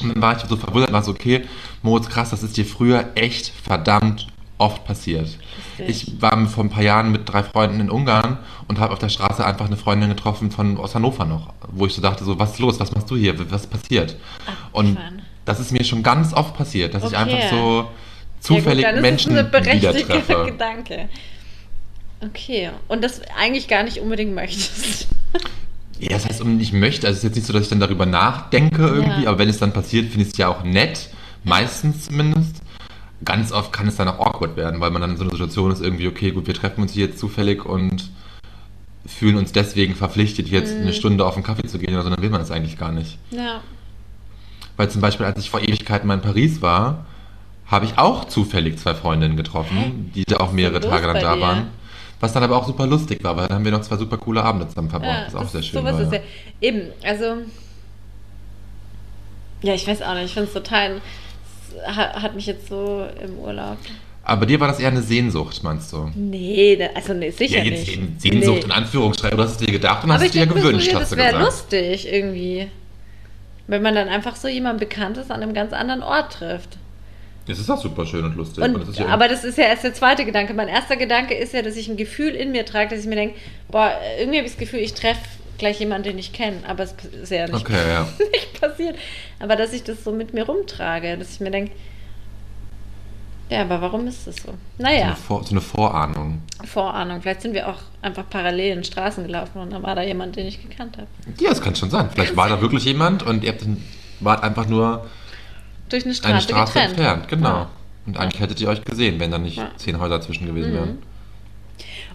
[0.00, 1.44] Und dann war ich so verwundert, war so, okay,
[1.82, 4.26] Moritz, krass, das ist dir früher echt verdammt
[4.58, 5.38] oft passiert.
[5.86, 8.38] Ich war vor ein paar Jahren mit drei Freunden in Ungarn
[8.68, 11.94] und habe auf der Straße einfach eine Freundin getroffen von aus Hannover noch, wo ich
[11.94, 14.16] so dachte, so, was ist los, was machst du hier, was passiert?
[14.72, 15.22] Und Abgefahren.
[15.44, 17.34] das ist mir schon ganz oft passiert, dass ich Okay.
[17.34, 17.88] einfach so
[18.40, 20.44] zufällig ja, gut, Menschen ist es ein wieder berechtigter treffe.
[20.46, 21.08] Gedanke.
[22.20, 22.70] Okay.
[22.88, 25.08] Und das eigentlich gar nicht unbedingt möchtest.
[25.98, 28.04] Ja, das heißt, ich möchte, also es ist jetzt nicht so, dass ich dann darüber
[28.06, 29.28] nachdenke irgendwie, Ja.
[29.30, 31.08] aber wenn es dann passiert, finde ich es ja auch nett,
[31.44, 32.56] meistens zumindest.
[33.24, 35.70] Ganz oft kann es dann auch awkward werden, weil man dann in so einer Situation
[35.70, 38.10] ist, irgendwie, okay, gut, wir treffen uns hier jetzt zufällig und
[39.06, 40.82] fühlen uns deswegen verpflichtet, jetzt Mhm.
[40.82, 42.92] eine Stunde auf einen Kaffee zu gehen, oder so, dann will man das eigentlich gar
[42.92, 43.18] nicht.
[43.30, 43.60] Ja.
[44.76, 47.06] Weil zum Beispiel, als ich vor Ewigkeiten mal in Paris war,
[47.66, 51.40] habe ich auch zufällig zwei Freundinnen getroffen, die da auch mehrere Tage dann da dir?
[51.40, 51.66] waren.
[52.20, 54.42] Was dann aber auch super lustig war, weil dann haben wir noch zwei super coole
[54.42, 56.00] Abende zusammen verbracht, ja was auch sehr schön war.
[56.00, 56.20] ist ja.
[56.60, 57.24] Eben, also.
[59.62, 60.26] Ja, ich weiß auch nicht.
[60.26, 61.00] Ich finde es total.
[61.86, 63.78] Es Hat, mich jetzt so im Urlaub.
[64.26, 66.10] Aber dir war das eher eine Sehnsucht, meinst du?
[66.14, 67.92] Nee, da- also nee, sicher ja, jetzt nicht.
[67.94, 68.64] eben Sehnsucht Nee.
[68.64, 69.36] in Anführungsstrichen.
[69.36, 70.88] Du hast es dir gedacht und hast Aber es ich dir denke mir so, gewünscht,
[70.88, 71.44] ja, hast das du wäre gesagt.
[71.44, 72.68] lustig irgendwie.
[73.66, 76.78] Wenn man dann einfach so jemand Bekanntes an einem ganz anderen Ort trifft.
[77.46, 78.64] Das ist auch super schön und lustig.
[78.64, 80.54] Und Und, das ja aber das ist ja erst der zweite Gedanke.
[80.54, 83.16] Mein erster Gedanke ist ja, dass ich ein Gefühl in mir trage, dass ich mir
[83.16, 83.36] denke,
[83.70, 85.20] boah, irgendwie habe ich das Gefühl, ich treffe
[85.58, 86.58] gleich jemanden, den ich kenne.
[86.68, 88.06] Aber es ist ja nicht, Okay, ja.
[88.32, 88.96] nicht passiert.
[89.40, 91.72] Aber dass ich das so mit mir rumtrage, dass ich mir denke,
[93.50, 94.48] ja, aber warum ist das so?
[94.48, 96.40] So, Naja, eine Vor, so eine Vorahnung.
[96.64, 97.20] Vorahnung.
[97.20, 100.46] Vielleicht sind wir auch einfach parallel in Straßen gelaufen und dann war da jemand, den
[100.46, 101.06] ich gekannt habe.
[101.38, 102.08] Ja, das kann schon sein.
[102.10, 103.82] Vielleicht war da wirklich jemand und ihr habt dann,
[104.20, 105.06] wart einfach nur
[105.90, 106.90] Durch eine eine Straße, Straße getrennt.
[106.98, 107.28] entfernt.
[107.28, 107.48] Genau.
[107.48, 107.70] Ja.
[108.06, 109.70] Und eigentlich hättet ihr euch gesehen, wenn da nicht Ja.
[109.76, 110.76] zehn Häuser zwischen gewesen Mhm.
[110.76, 110.98] wären.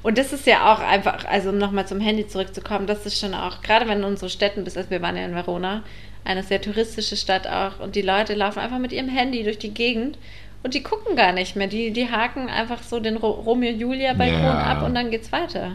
[0.02, 3.34] Und das ist ja auch einfach, also um nochmal zum Handy zurückzukommen, das ist schon
[3.34, 5.84] auch, gerade wenn du in unsere Städten bist, also wir waren ja in Verona,
[6.24, 9.74] eine sehr touristische Stadt auch, und die Leute laufen einfach mit ihrem Handy durch die
[9.74, 10.18] Gegend
[10.64, 11.68] und die gucken gar nicht mehr.
[11.68, 14.60] Die, die haken einfach so den Ro Romeo Julia Balkon Ja.
[14.64, 15.72] ab und dann geht's weiter.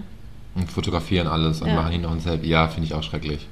[0.55, 1.75] Und fotografieren alles und Ja.
[1.75, 2.49] machen ihn noch ein Selfie.
[2.49, 3.47] Ja, finde ich auch schrecklich.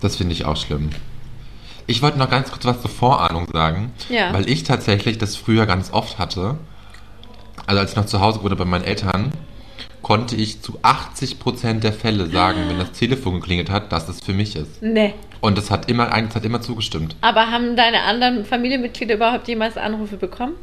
[0.00, 0.90] Das finde ich auch schlimm.
[1.86, 4.32] Ich wollte noch ganz kurz was zur Vorahnung sagen, Ja.
[4.32, 6.56] weil ich tatsächlich das früher ganz oft hatte.
[7.66, 9.32] Also als ich noch zu Hause wurde bei meinen Eltern,
[10.10, 14.32] konnte ich zu 80% der Fälle sagen, wenn das Telefon geklingelt hat, dass es für
[14.32, 14.82] mich ist.
[14.82, 15.14] Nee.
[15.40, 17.14] Und das hat immer, eigentlich hat immer zugestimmt.
[17.20, 20.54] Aber haben deine anderen Familienmitglieder überhaupt jemals Anrufe bekommen?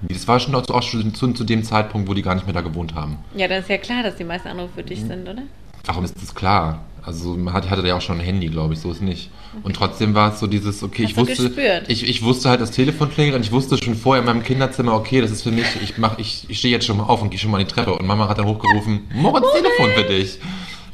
[0.00, 2.54] Das war schon auch auch schon zu, zu dem Zeitpunkt, wo die gar nicht mehr
[2.54, 3.18] da gewohnt haben.
[3.34, 4.86] Ja, dann ist ja klar, dass die meisten Anrufe für Mhm.
[4.86, 5.42] dich sind, oder?
[5.84, 6.80] Warum ist das klar?
[7.08, 9.30] Also man hat, hatte ja auch schon ein Handy, glaube ich, so ist nicht.
[9.62, 11.84] Und trotzdem war es so dieses, okay, Hast ich wusste, gespürt?
[11.88, 14.92] ich, ich wusste halt, das Telefon klingelt und ich wusste schon vorher in meinem Kinderzimmer,
[14.92, 17.30] okay, das ist für mich, ich mach, ich, ich stehe jetzt schon mal auf und
[17.30, 20.38] gehe schon mal an die Treppe und Mama hat dann hochgerufen, Moritz, Telefon für dich.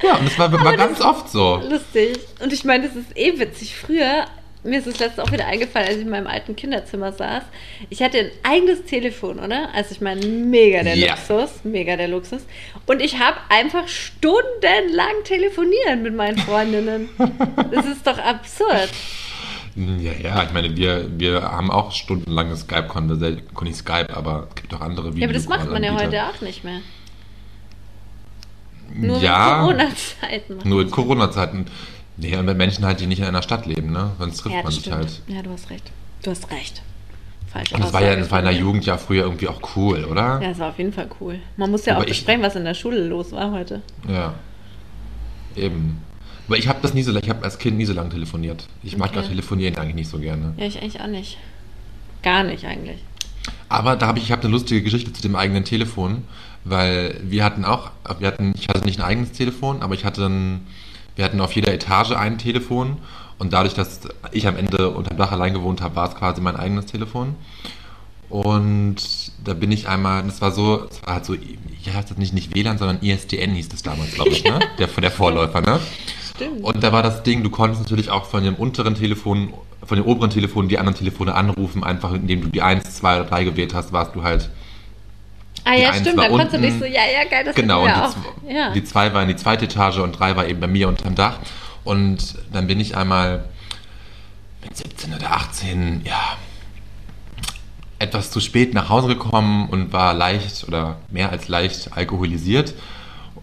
[0.01, 1.61] Ja, und das war, war ganz oft so.
[1.69, 2.17] Lustig.
[2.41, 3.75] Und ich meine, das ist eh witzig.
[3.75, 4.23] Früher,
[4.65, 7.43] mir ist es letztens auch wieder eingefallen, als ich in meinem alten Kinderzimmer saß.
[7.89, 9.69] Ich hatte ein eigenes Telefon, oder?
[9.73, 11.11] Also ich meine, mega der Ja.
[11.13, 11.63] Luxus.
[11.63, 12.45] Mega der Luxus.
[12.85, 17.09] Und ich habe einfach stundenlang telefonieren mit meinen Freundinnen.
[17.71, 18.89] Das ist doch absurd.
[19.75, 24.73] Ja, ja, ich meine, wir, wir haben auch stundenlange Skype-Conversation, nicht Skype, aber es gibt
[24.73, 25.21] auch andere Videos.
[25.21, 26.79] Ja, aber das macht man ja heute auch nicht mehr.
[28.93, 30.59] Nur ja, in Corona-Zeiten.
[30.63, 30.91] Nur in.
[30.91, 31.65] Corona-Zeiten.
[32.17, 34.11] Nee, und mit Menschen halt, die nicht in einer Stadt leben, ne?
[34.19, 34.95] Sonst trifft Ja, man sich stimmt.
[34.97, 35.21] halt.
[35.27, 35.91] Ja, du hast recht.
[36.23, 36.81] Du hast recht.
[37.51, 37.71] Falsch.
[37.73, 40.41] Und das war ja das war in der Jugend ja früher irgendwie auch cool, oder?
[40.41, 41.39] Ja, das war auf jeden Fall cool.
[41.57, 43.81] Man muss ja Aber auch ich- besprechen, was in der Schule los war heute.
[44.07, 44.33] Ja.
[45.55, 46.01] Eben.
[46.47, 48.67] Aber ich habe das nie so, ich habe als Kind nie so lange telefoniert.
[48.83, 49.19] Ich mag Okay.
[49.19, 50.53] auch telefonieren eigentlich nicht so gerne.
[50.57, 51.37] Ja, ich eigentlich auch nicht.
[52.21, 52.99] Gar nicht eigentlich.
[53.69, 56.23] Aber da habe ich, ich habe eine lustige Geschichte zu dem eigenen Telefon,
[56.63, 60.25] weil wir hatten auch, wir hatten, ich hatte nicht ein eigenes Telefon, aber ich hatte
[60.27, 60.67] ein,
[61.15, 62.97] wir hatten auf jeder Etage ein Telefon
[63.37, 64.01] und dadurch, dass
[64.31, 67.35] ich am Ende unterm Dach allein gewohnt habe, war es quasi mein eigenes Telefon.
[68.29, 68.95] Und
[69.43, 72.55] da bin ich einmal, das war so, es war halt so, ja, das nicht, nicht
[72.55, 74.59] WLAN, sondern ISDN hieß das damals, glaube ich, ne?
[74.79, 75.79] Der, der Vorläufer, ne?
[76.35, 76.63] Stimmt.
[76.63, 79.53] Und da war das Ding, du konntest natürlich auch von dem unteren Telefon,
[79.85, 83.29] von dem oberen Telefon die anderen Telefone anrufen, einfach indem du die 1, 2 oder
[83.29, 84.49] 3 gewählt hast, warst du halt
[85.65, 87.91] ah ja, stimmt, dann konntest du dich so, ja, ja, geil, das Genau, und
[88.47, 88.69] die, Ja.
[88.71, 91.39] die zwei war in die zweite Etage und drei war eben bei mir unterm Dach.
[91.83, 93.45] Und dann bin ich einmal
[94.63, 96.37] mit 17 oder 18, ja,
[97.99, 102.73] etwas zu spät nach Hause gekommen und war leicht oder mehr als leicht alkoholisiert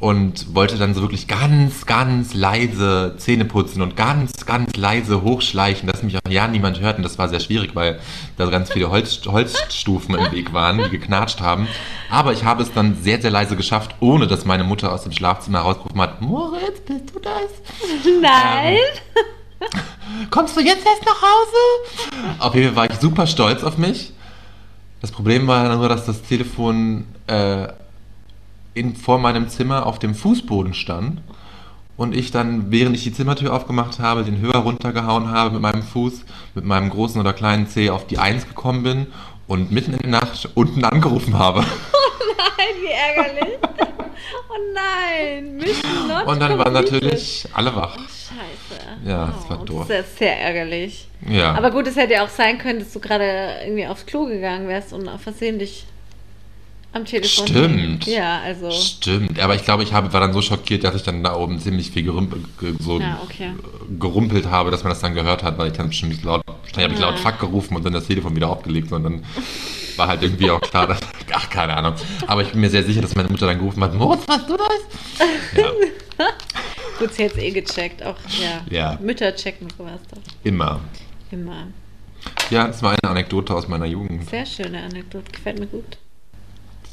[0.02, 5.88] und wollte dann so wirklich ganz, ganz leise Zähne putzen und ganz, ganz leise hochschleichen,
[5.88, 6.96] dass mich auch ja niemand hört.
[6.96, 8.00] Und das war sehr schwierig, weil
[8.36, 11.68] da ganz viele Holz, Holzstufen im Weg waren, die geknatscht haben.
[12.10, 15.12] Aber ich habe es dann sehr, sehr leise geschafft, ohne dass meine Mutter aus dem
[15.12, 18.12] Schlafzimmer rausgerufen hat, Moritz, bist du das?
[18.20, 18.78] Nein.
[20.30, 22.40] Kommst du jetzt erst nach Hause?
[22.40, 24.12] Auf jeden Fall war ich super stolz auf mich.
[25.00, 27.68] Das Problem war nur, dass das Telefon äh,
[28.74, 31.20] in, vor meinem Zimmer auf dem Fußboden stand
[31.96, 35.82] und ich dann, während ich die Zimmertür aufgemacht habe, den Hörer runtergehauen habe mit meinem
[35.82, 39.06] Fuß, mit meinem großen oder kleinen Zeh auf die Eins gekommen bin
[39.46, 41.60] und mitten in der Nacht unten angerufen habe.
[42.38, 43.58] Nein, wie ärgerlich.
[44.48, 47.96] Oh nein, Mission not Und dann waren natürlich alle wach.
[47.96, 48.80] Scheiße.
[49.06, 49.86] Ja, das war Oh, doof.
[49.88, 51.08] Das ist sehr ärgerlich.
[51.28, 51.54] Ja.
[51.54, 54.68] Aber gut, es hätte ja auch sein können, dass du gerade irgendwie aufs Klo gegangen
[54.68, 55.86] wärst und versehentlich
[56.92, 57.46] am Telefon.
[57.46, 58.06] Stimmt.
[58.06, 58.70] Ja, also.
[58.70, 61.58] Stimmt, aber ich glaube, ich habe, war dann so schockiert, dass ich dann da oben
[61.58, 63.52] ziemlich viel gerümpel, ge- so Ja, okay.
[63.98, 66.94] gerumpelt habe, dass man das dann gehört hat, weil ich dann bestimmt laut, wahrscheinlich habe
[66.94, 67.18] ich laut.
[67.18, 69.24] Fuck gerufen und dann das Telefon wieder aufgelegt und dann
[69.96, 71.00] war halt irgendwie auch klar, dass,
[71.32, 71.94] ach, keine Ahnung.
[72.26, 74.56] Aber ich bin mir sehr sicher, dass meine Mutter dann gerufen hat, Moritz, was du
[74.56, 75.26] das?
[75.56, 75.66] Ja,
[76.98, 78.02] Gut, sie hat es eh gecheckt.
[78.02, 78.60] Auch, ja.
[78.70, 78.98] Ja.
[79.02, 80.20] Mütter checken sowas doch.
[80.44, 80.80] immer.
[81.30, 81.68] Immer.
[82.50, 84.28] Ja, das war eine Anekdote aus meiner Jugend.
[84.30, 85.30] Sehr schöne Anekdote.
[85.32, 85.98] Gefällt mir gut.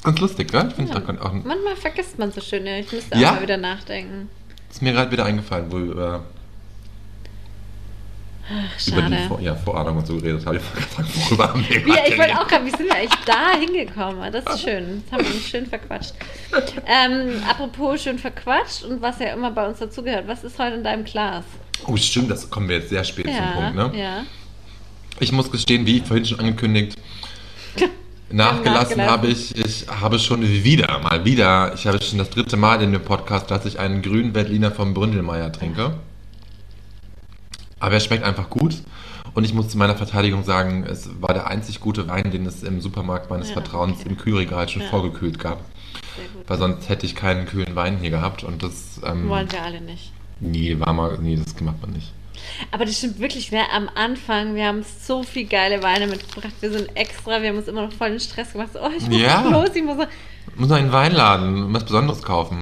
[0.04, 0.68] Ganz lustig, gell?
[0.70, 0.98] Ich finde Ja.
[1.00, 2.66] auch, auch, Manchmal vergisst man so schön.
[2.66, 2.78] Ja.
[2.78, 3.30] Ich müsste Ja?
[3.32, 4.30] auch mal wieder nachdenken.
[4.72, 6.24] ist mir gerade wieder eingefallen, wo wir über,
[8.52, 9.28] Ach, über die.
[9.28, 10.58] Vor ja, Vorahnung und so geredet habe.
[10.58, 14.32] Ich worüber haben wir Ja, ich wollte auch gerade, wie sind wir eigentlich da hingekommen?
[14.32, 15.04] Das ist schön.
[15.10, 16.14] Das haben wir uns schön verquatscht.
[16.88, 20.84] Ähm, apropos schön verquatscht und was ja immer bei uns dazugehört, was ist heute in
[20.84, 21.44] deinem Glas?
[21.86, 23.92] Oh, stimmt, das kommen wir jetzt sehr spät zum Ja, Punkt, ne?
[24.00, 24.24] ja.
[25.20, 26.98] Ich muss gestehen, wie vorhin schon angekündigt,
[28.32, 32.82] nachgelassen habe ich, ich habe schon wieder, mal wieder, ich habe schon das dritte Mal
[32.82, 35.94] in dem Podcast, dass ich einen grünen Berliner vom Bründelmeier trinke.
[37.80, 38.76] Aber er schmeckt einfach gut.
[39.36, 42.64] Und ich muss zu meiner Verteidigung sagen, es war der einzig gute Wein, den es
[42.64, 44.10] im Supermarkt meines Ja, Vertrauens okay.
[44.10, 44.88] im Kühlregal schon Ja.
[44.90, 45.60] vorgekühlt gab.
[46.48, 48.44] Weil sonst hätte ich keinen kühlen Wein hier gehabt.
[48.44, 50.12] Und das, ähm, Wollen wir alle nicht.
[50.40, 52.12] nee, war mal, nee, das macht man nicht.
[52.72, 53.62] Aber das stimmt wirklich, ne?
[53.72, 56.54] Am Anfang, wir haben so viel geile Weine mitgebracht.
[56.62, 58.70] Wir sind extra, wir haben uns immer noch voll den Stress gemacht.
[58.74, 59.42] So, oh, ich muss Ja.
[59.50, 59.98] los, ich muss
[60.56, 62.60] muss noch in den Weinladen was Besonderes kaufen.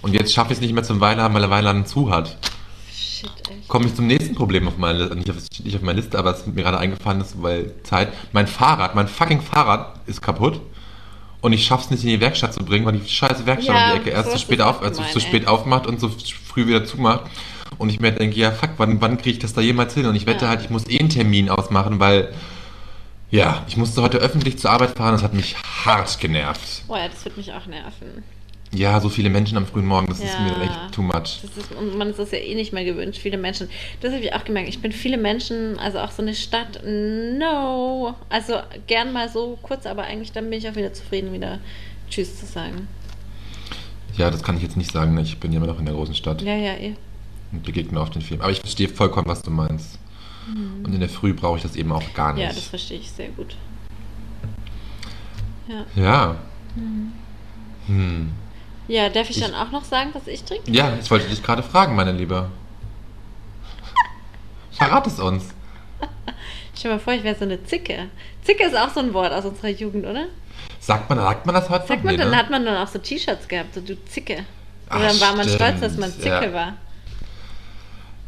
[0.00, 2.36] Und jetzt schaffe ich es nicht mehr zum Weinladen, weil der Weinladen zu hat.
[2.92, 3.68] Shit, echt.
[3.68, 6.32] Komme ich zum nächsten Problem auf meiner Liste, nicht auf, nicht auf meiner Liste, aber
[6.32, 8.12] es mir gerade eingefallen ist, weil Zeit.
[8.32, 10.60] Mein Fahrrad, mein fucking Fahrrad ist kaputt.
[11.40, 13.86] Und ich schaffe es nicht in die Werkstatt zu bringen, weil die scheiße Werkstatt Ja,
[13.86, 16.08] um die Ecke erst ist spät, auf, also gemein, so spät aufmacht und so
[16.46, 17.22] früh wieder zumacht.
[17.78, 20.06] Und ich mir denke, ja fuck, wann, wann kriege ich das da jemals hin?
[20.06, 20.50] Und ich wette Ja.
[20.50, 22.32] halt, ich muss eh einen Termin ausmachen, weil
[23.30, 26.84] ja, ich musste heute öffentlich zur Arbeit fahren, das hat mich hart genervt.
[26.86, 28.22] Boah, ja, das wird mich auch nerven.
[28.74, 30.40] Ja, so viele Menschen am frühen Morgen, das ist Ja.
[30.40, 31.42] mir echt too much.
[31.44, 33.68] Ist, und man ist das ja eh nicht mehr gewünscht, viele Menschen.
[34.00, 34.68] Das habe ich auch gemerkt.
[34.70, 38.14] Ich bin viele Menschen, also auch so eine Stadt, no.
[38.30, 38.54] Also
[38.86, 41.58] gern mal so kurz, aber eigentlich dann bin ich auch wieder zufrieden, wieder
[42.08, 42.88] Tschüss zu sagen.
[44.16, 45.22] Ja, das kann ich jetzt nicht sagen, ne?
[45.22, 46.94] ich bin ja immer noch in der großen Stadt Ja, ja, eh.
[47.52, 48.40] Begegne auf den Film.
[48.40, 49.98] Aber ich verstehe vollkommen, was du meinst.
[50.82, 52.42] Und in der Früh brauche ich das eben auch gar nicht.
[52.42, 52.48] Mhm.
[52.48, 53.56] Ja, das verstehe ich sehr gut.
[55.68, 55.84] Ja.
[55.94, 56.36] Ja.
[57.86, 58.32] Hm.
[58.88, 60.70] Ja, darf ich, Ich- dann auch noch sagen, was ich trinke?
[60.70, 62.48] Ja, ich wollte dich gerade fragen, meine Liebe.
[64.72, 65.44] Verrat es uns.
[66.74, 68.08] Stell dir mal vor, ich wäre so eine Zicke.
[68.42, 70.26] Zicke ist auch so ein Wort aus unserer Jugend, oder?
[70.80, 72.36] Sagt man, sagt man das heute Sagt man, Nee, dann ne?
[72.36, 74.44] hat man dann auch so T-Shirts gehabt, so du Zicke.
[74.88, 76.52] Ach, Und dann war man stolz, dass man Zicke ja.
[76.52, 76.72] war.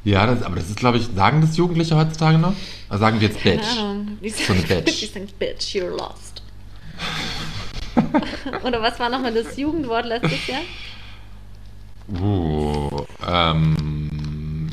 [0.04, 2.52] Ja, das, aber das ist, glaube ich, sagen das Jugendliche heutzutage noch?
[2.90, 3.78] Oder sagen wir jetzt Keine Bitch?
[3.78, 4.18] Ahnung.
[4.22, 5.00] Die So eine Bitch.
[5.00, 6.42] Die sagen, Bitch, you're lost.
[8.64, 10.60] Oder was war nochmal das Jugendwort letztes Jahr?
[12.20, 14.68] Uh, ähm,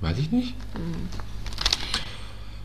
[0.00, 0.54] weiß ich nicht.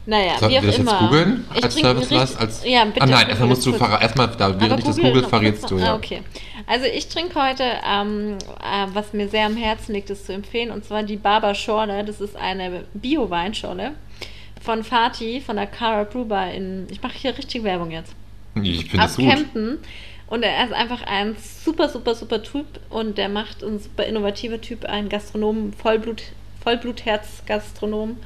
[0.08, 0.92] Naja, Sollten wie auch wir das immer.
[0.92, 1.46] jetzt googeln?
[1.56, 2.36] Ich Als Service?
[2.36, 3.02] Als Ja, bitte.
[3.02, 3.82] Ah nein, erstmal musst du kurz.
[3.82, 5.94] verra- erstmal, da, während ich das google verrätst du, ja.
[5.94, 6.22] Ah, okay.
[6.68, 10.70] Also ich trinke heute, ähm, äh, was mir sehr am Herzen liegt, ist zu empfehlen,
[10.72, 12.04] und zwar die Barber Schorle.
[12.04, 13.92] Das ist eine Bio-Weinschorle
[14.62, 16.88] von Fatih, von der Cara Brew Bar in...
[16.92, 18.14] Ich mache hier richtig Werbung jetzt.
[18.62, 19.28] Ich finde es aus gut.
[19.28, 19.78] Kempten.
[20.28, 24.60] Und er ist einfach ein super, super, super Typ und der macht ein super innovativer
[24.60, 26.24] Typ, ein Gastronom, Vollblut,
[26.64, 28.18] Vollblutherz-Gastronom.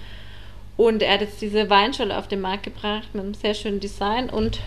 [0.80, 4.30] Und er hat jetzt diese Weinschule auf den Markt gebracht mit einem sehr schönen Design
[4.30, 4.62] und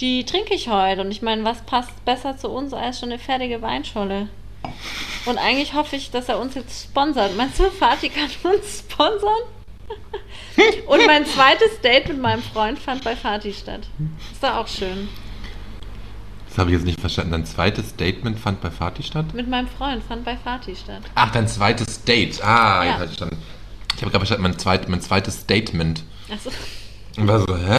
[0.00, 1.02] die trinke ich heute.
[1.02, 4.28] Und ich meine, was passt besser zu uns als schon eine fertige Weinscholle?
[5.26, 7.36] Und eigentlich hoffe ich, dass er uns jetzt sponsert.
[7.36, 9.42] Meinst du, Fatih kann uns sponsern?
[10.86, 13.88] Und mein zweites Date mit meinem Freund fand bei Fatih statt.
[14.32, 15.06] Ist doch auch schön.
[16.48, 17.32] Das habe ich jetzt nicht verstanden.
[17.32, 19.34] Dein zweites Statement fand bei Fatih statt?
[19.34, 21.02] Mit meinem Freund fand bei Fatih statt.
[21.14, 22.42] Ach, dein zweites Date.
[22.42, 22.84] Ah, Ja.
[22.84, 23.59] jetzt habe ich verstanden.
[24.00, 26.02] Ich habe gerade verstanden, mein, zweit, mein zweites Statement.
[26.32, 26.50] Achso.
[27.18, 27.76] Und war so, hä?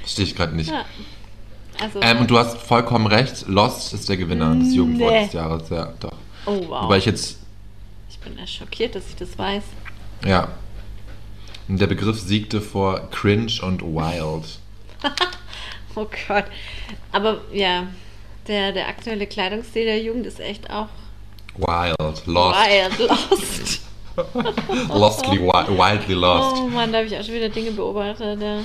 [0.00, 0.68] Verstehe ich gerade nicht.
[0.70, 0.84] Ja.
[1.80, 5.70] Also, Ähm, und du hast vollkommen recht, Lost ist der Gewinner des Jugendwort des Jahres.
[5.70, 6.12] Ja, doch.
[6.44, 6.84] oh wow.
[6.84, 7.38] Wobei ich jetzt,
[8.10, 9.62] ich bin ja schockiert, dass ich das weiß.
[10.26, 10.48] ja.
[11.68, 14.44] Der Begriff siegte vor Cringe und Wild.
[15.94, 16.44] Oh Gott.
[17.12, 17.86] Aber ja,
[18.46, 20.88] der, der aktuelle Kleidungsstil der Jugend ist echt auch
[21.56, 22.26] Wild, Lost.
[22.26, 23.80] wild, lost.
[24.88, 26.56] Lostly, wi- wildly lost.
[26.56, 28.40] Oh Mann, da habe ich auch schon wieder Dinge beobachtet.
[28.40, 28.58] Ja.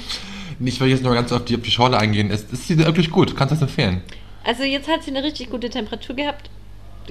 [0.60, 2.30] Ich will jetzt noch ganz auf die, auf die Schorle eingehen.
[2.32, 3.36] Ist, ist sie wirklich gut?
[3.36, 4.02] Kannst du das empfehlen?
[4.44, 6.50] Also jetzt hat sie eine richtig gute Temperatur gehabt.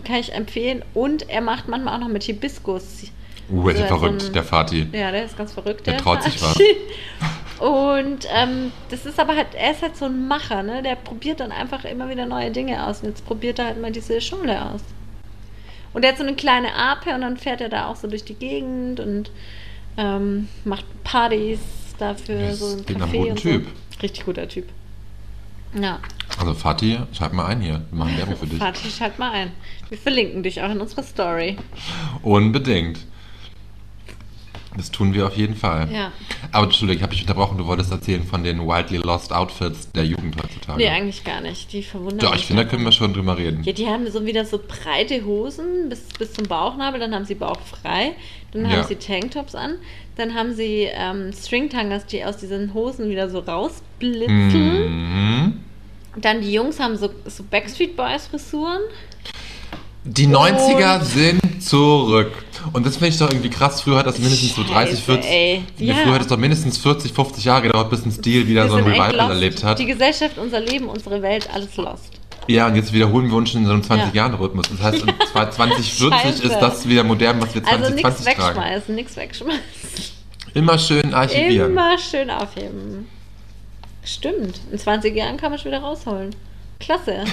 [0.05, 0.85] Kann ich empfehlen.
[0.94, 3.05] Und er macht manchmal auch noch mit Hibiskus.
[3.49, 4.87] Uh, ist ja Also so verrückt, ein- der Fatih.
[4.92, 5.87] Ja, der ist ganz verrückt.
[5.87, 6.59] Der traut sich was.
[7.59, 10.83] Und ähm, das ist aber halt, er ist halt so ein Macher, ne?
[10.83, 13.01] Der probiert dann einfach immer wieder neue Dinge aus.
[13.01, 14.81] Und jetzt probiert er halt mal diese Schule aus.
[15.96, 18.22] Und er hat so eine kleine Ape und dann fährt er da auch so durch
[18.22, 19.30] die Gegend und
[19.96, 21.59] ähm, macht Partys
[21.96, 23.48] dafür, Das so ein Café und so.
[23.48, 23.66] Typ.
[24.02, 24.68] Richtig guter Typ.
[25.72, 26.00] Ja,
[26.38, 27.80] Also Fatih, schreib mal ein hier.
[27.90, 28.59] Wir machen Werbung für dich.
[28.59, 29.52] Fatih, schalt mal ein.
[29.88, 31.56] Wir verlinken dich auch in unserer Story.
[32.20, 32.98] Unbedingt.
[34.76, 35.88] Das tun wir auf jeden Fall.
[35.92, 36.12] Ja.
[36.52, 37.56] Aber Entschuldigung, ich habe dich unterbrochen.
[37.58, 40.78] Du wolltest erzählen von den wildly lost Outfits der Jugend heutzutage.
[40.78, 41.72] Nee, eigentlich gar nicht.
[41.72, 43.62] Die verwundern Ja, mich ich finde, da können wir schon drüber reden.
[43.64, 47.34] Ja, die haben so wieder so breite Hosen bis, bis zum Bauchnabel, dann haben sie
[47.34, 48.12] Bauch frei,
[48.52, 48.76] dann Ja.
[48.76, 49.76] haben sie Tanktops an,
[50.16, 54.88] dann haben sie ähm, Stringtangas, die aus diesen Hosen wieder so rausblitzen.
[55.44, 55.60] Mhm.
[56.16, 58.80] Dann die Jungs haben so, so Backstreet Boys Frisuren.
[60.04, 62.32] Die 90er sind zurück.
[62.72, 63.81] Und das finde ich doch irgendwie krass.
[63.81, 65.31] Früher hat das mindestens so 30, Scheiße, 40.
[65.31, 65.62] ey.
[65.79, 65.94] Ja.
[65.94, 68.76] Früher hat es doch mindestens 40, 50 Jahre gedauert, bis ein Stil wieder Wir so
[68.76, 69.79] ein Revival erlebt hat.
[69.79, 72.11] Die Gesellschaft, unser Leben, unsere Welt, alles lost.
[72.48, 74.22] Ja, und jetzt wiederholen wir uns schon in so einem 20 Ja.
[74.22, 74.66] Jahren Rhythmus.
[74.70, 76.42] Das heißt, in 2040 Scheiße.
[76.44, 78.57] ist das wieder modern, was wir Also 2020 nichts tragen.
[78.57, 79.61] wegschmeißen, nichts wegschmeißen.
[80.55, 81.72] Immer schön archivieren.
[81.72, 83.09] Immer schön aufheben.
[84.05, 84.61] Stimmt.
[84.70, 86.35] In 20 Jahren kann man schon wieder rausholen.
[86.79, 87.24] Klasse.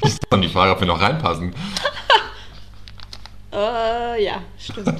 [0.00, 1.52] Das ist dann die Frage, ob wir noch reinpassen.
[3.52, 4.88] Äh, ja, stimmt.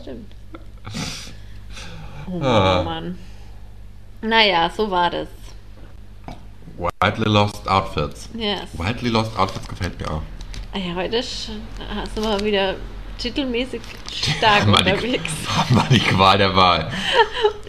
[0.00, 0.32] stimmt.
[2.30, 2.82] Oh Ah.
[2.84, 3.18] Mann.
[4.22, 5.28] Naja, so war das.
[6.78, 8.28] Wildly Lost Outfits.
[8.34, 8.62] Yes.
[8.74, 10.22] Wildly Lost Outfits gefällt mir auch.
[10.74, 11.48] Ah Ja, heute sch-
[12.14, 12.74] sind wir wieder
[13.18, 13.80] titelmäßig
[14.12, 15.30] stark Haben wir die, unterwegs.
[15.56, 16.90] haben wir die Qual der Wahl.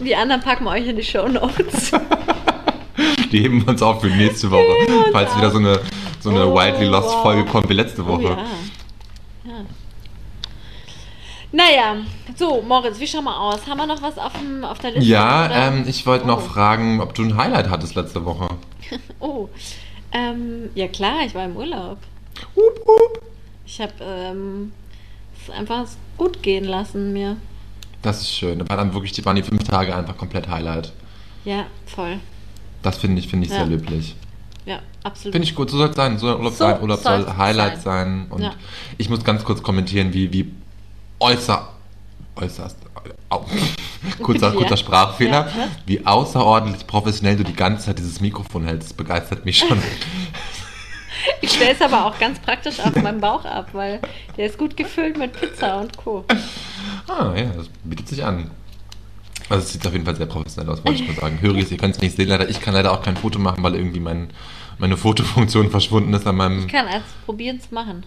[0.00, 1.92] Die anderen packen wir euch in die Show Notes.
[3.32, 4.64] Die heben wir uns auf für nächste Woche.
[5.12, 5.80] Falls wieder so eine,
[6.20, 7.22] so eine Oh, Wildly Lost wow.
[7.22, 8.24] Folge kommt wie letzte Oh, Woche.
[8.24, 8.30] ja.
[8.30, 8.44] ja.
[11.50, 11.96] Naja,
[12.36, 13.66] so, Moritz, wie schauen wir aus?
[13.66, 15.08] Haben wir noch was auf, dem, auf der Liste?
[15.08, 16.48] Ja, ähm, ich wollte noch Oh.
[16.48, 18.48] fragen, ob du ein Highlight hattest letzte Woche.
[19.20, 19.48] Oh,
[20.12, 21.98] ähm, ja klar, ich war im Urlaub.
[22.56, 23.22] Hup, hup.
[23.66, 24.72] Ich habe ähm,
[25.44, 25.84] es einfach
[26.16, 27.36] gut gehen lassen mir.
[28.00, 28.58] Das ist schön.
[28.60, 30.92] Da war dann wirklich, die waren die fünf Tage einfach komplett Highlight.
[31.44, 32.18] Ja, voll.
[32.82, 33.58] Das finde ich, finde ich Ja.
[33.58, 34.14] sehr löblich.
[34.64, 35.32] Ja, absolut.
[35.32, 36.16] Finde ich gut, so soll es sein.
[36.18, 36.80] So soll Urlaub So sein.
[36.80, 37.82] Urlaub soll Highlight sein.
[37.82, 38.26] sein.
[38.30, 38.52] Und Ja.
[38.98, 40.50] ich muss ganz kurz kommentieren, wie, wie
[41.20, 41.68] äußer,
[42.36, 42.76] äußerst,
[43.28, 43.44] au,
[44.22, 48.90] kurzer, kurzer Sprachfehler, Ja, wie außerordentlich professionell du die ganze Zeit dieses Mikrofon hältst.
[48.90, 49.78] Das begeistert mich schon.
[51.40, 54.00] Ich stelle es aber auch ganz praktisch auf meinem Bauch ab, weil
[54.36, 56.24] der ist gut gefüllt mit Pizza und Co.
[57.08, 58.50] ah, ja, das bietet sich an.
[59.48, 61.40] Also es sieht auf jeden Fall sehr professionell aus, wollte ich mal sagen.
[61.40, 62.48] Höriges, ihr könnt es nicht sehen, leider.
[62.48, 64.30] Ich kann leider auch kein Foto machen, weil irgendwie mein,
[64.78, 68.04] meine Fotofunktion verschwunden ist an meinem Ich kann als probieren's machen.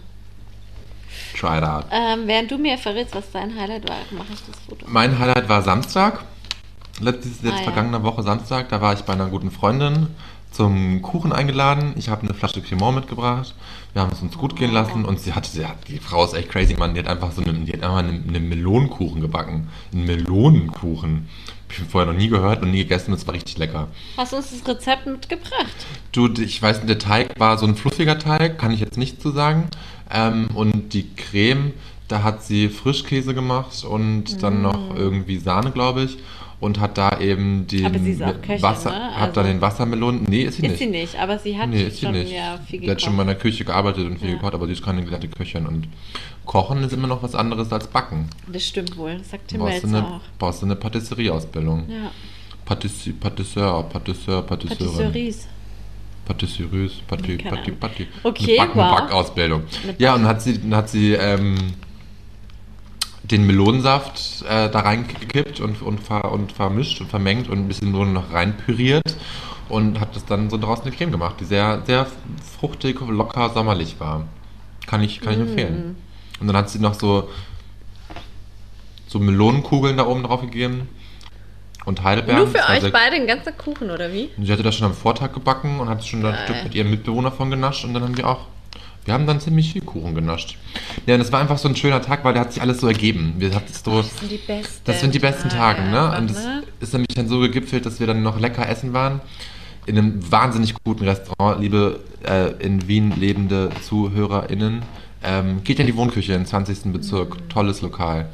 [1.38, 1.84] Try It Out.
[1.90, 4.86] Ähm, während du mir verrätst, was dein Highlight war, mache ich das Foto.
[4.88, 6.24] Mein Highlight war Samstag.
[7.00, 7.62] Letztes, jetzt Ah, ja.
[7.64, 8.68] vergangene Woche Samstag.
[8.68, 10.08] Da war ich bei einer guten Freundin
[10.50, 11.94] zum Kuchen eingeladen.
[11.96, 13.54] Ich habe eine Flasche Cremant mitgebracht.
[13.94, 16.34] Wir haben es uns gut gehen lassen und sie hatte, sie hat, die Frau ist
[16.34, 16.92] echt crazy, Mann.
[16.94, 19.68] Die hat einfach so einen, die hat einfach einen, einen Melonenkuchen gebacken.
[19.92, 21.28] Einen Melonenkuchen.
[21.68, 23.88] Hab ich vorher noch nie gehört und nie gegessen und es war richtig lecker.
[24.18, 25.86] Hast du uns das Rezept mitgebracht?
[26.12, 29.30] Du, ich weiß, der Teig war so ein fluffiger Teig, kann ich jetzt nicht zu
[29.30, 29.68] sagen.
[30.12, 31.72] Ähm, und die Creme,
[32.08, 36.18] da hat sie Frischkäse gemacht und dann noch irgendwie Sahne, glaube ich.
[36.60, 39.16] und hat da eben den Aber sie ist auch Köchin, Wasser, ne?
[39.16, 40.22] hat da Also- den Wassermelonen.
[40.28, 40.78] Nee, ist sie Ist nicht.
[40.78, 42.30] sie nicht, aber sie hat Nee, ist sie schon nicht.
[42.32, 43.44] ja viel sie hat schon mal in gekocht.
[43.44, 44.34] der Küche gearbeitet und viel Ja.
[44.36, 45.66] gekocht, aber sie ist keine gelernte Köchin.
[45.66, 45.88] Und
[46.44, 48.28] Kochen ist immer noch was anderes als Backen.
[48.46, 50.20] Das stimmt wohl, das sagt Tim brauchst eine, auch.
[50.38, 51.86] brauchst du eine Patisserie-Ausbildung.
[51.88, 52.12] Ja,
[52.64, 54.86] Patissi- Patisseur, Patisseur, Patisseurin.
[54.86, 55.48] Patisseries.
[56.24, 57.72] Patisseriös, Patti, Keine.
[57.72, 58.08] Patti.
[58.22, 58.84] Okay, eine, Back, wow.
[58.84, 59.62] eine Backausbildung.
[59.82, 61.56] Eine Ja, und hat sie, dann hat sie ähm,
[63.24, 67.92] den Melonensaft äh, da reingekippt und, und, ver, und vermischt und vermengt und ein bisschen
[67.92, 69.16] nur noch reinpüriert
[69.68, 72.06] und hat das dann so draußen eine Creme gemacht, die sehr, sehr
[72.60, 74.26] fruchtig, locker, sommerlich war.
[74.86, 75.42] Kann ich, kann ich Mm.
[75.42, 75.96] empfehlen.
[76.40, 77.28] Und dann hat sie noch so,
[79.06, 80.88] so Melonenkugeln da oben drauf gegeben
[81.84, 82.38] und Heidelbeeren.
[82.42, 84.28] Nur für euch beide ein ganzer Kuchen, oder wie?
[84.42, 86.40] Sie hatte das schon am Vortag gebacken und hat schon ein Geil.
[86.44, 88.46] Stück mit ihrem Mitbewohner von genascht und dann haben wir auch,
[89.04, 90.56] wir haben dann ziemlich viel Kuchen genascht.
[91.06, 92.86] Ja, und das war einfach so ein schöner Tag, weil der hat sich alles so
[92.86, 93.34] ergeben.
[93.38, 94.80] Wir hatten so, Das sind die besten.
[94.84, 96.10] das sind die besten Tage, ne?
[96.10, 96.62] einfach, Und es ne?
[96.80, 99.20] ist nämlich dann so gegipfelt, dass wir dann noch lecker essen waren.
[99.86, 104.82] In einem wahnsinnig guten Restaurant, liebe äh, in Wien lebende ZuhörerInnen.
[105.24, 106.92] Ähm, geht in die Wohnküche im 20.
[106.92, 107.34] Bezirk.
[107.36, 107.48] Mhm.
[107.48, 108.28] Tolles Lokal.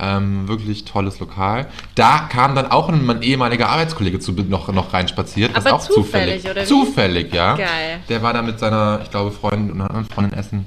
[0.00, 1.66] Ähm, wirklich tolles Lokal.
[1.94, 5.54] Da kam dann auch ein, mein ehemaliger Arbeitskollege zu, noch, noch reinspaziert.
[5.54, 6.66] was Aber auch zufällig, zufällig, oder wie?
[6.66, 7.56] Zufällig, ja.
[7.56, 8.00] Geil.
[8.08, 10.66] Der war da mit seiner, ich glaube, Freundin und anderen Freundin essen.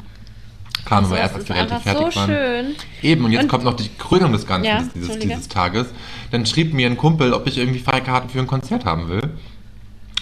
[0.86, 2.30] Kam aber Das erst, als wir relativ fertig so waren.
[2.30, 2.76] schön.
[3.02, 5.88] Eben, und jetzt Und- kommt noch die Krönung des Ganzen, Ja, dieses, dieses, Tages.
[6.30, 9.24] Dann schrieb mir ein Kumpel, ob ich irgendwie Freikarten für ein Konzert haben will.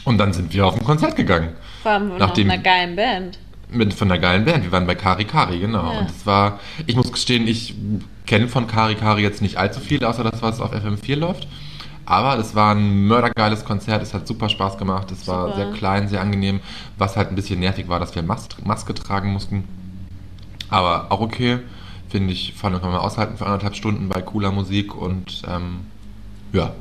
[0.06, 1.50] Und dann sind wir auf ein Konzert gegangen.
[1.82, 3.38] Vor allem Nachdem- einer geilen Band.
[3.74, 4.64] Mit, von einer geilen Band.
[4.64, 5.92] Wir waren bei Kari Kari, genau.
[5.92, 6.00] Ja.
[6.00, 7.76] Und es war, ich muss gestehen, ich
[8.26, 11.48] kenne von Kari Kari jetzt nicht allzu viel, außer das, was auf FM4 läuft.
[12.06, 15.56] Aber das war ein mördergeiles Konzert, es hat super Spaß gemacht, es war Super.
[15.56, 16.60] sehr klein, sehr angenehm.
[16.98, 19.64] Was halt ein bisschen nervig war, dass wir Mas Maske tragen mussten.
[20.70, 21.60] Aber auch okay,
[22.10, 25.80] finde ich, vor allem kann man aushalten für anderthalb Stunden bei cooler Musik und ähm,
[26.52, 26.74] ja.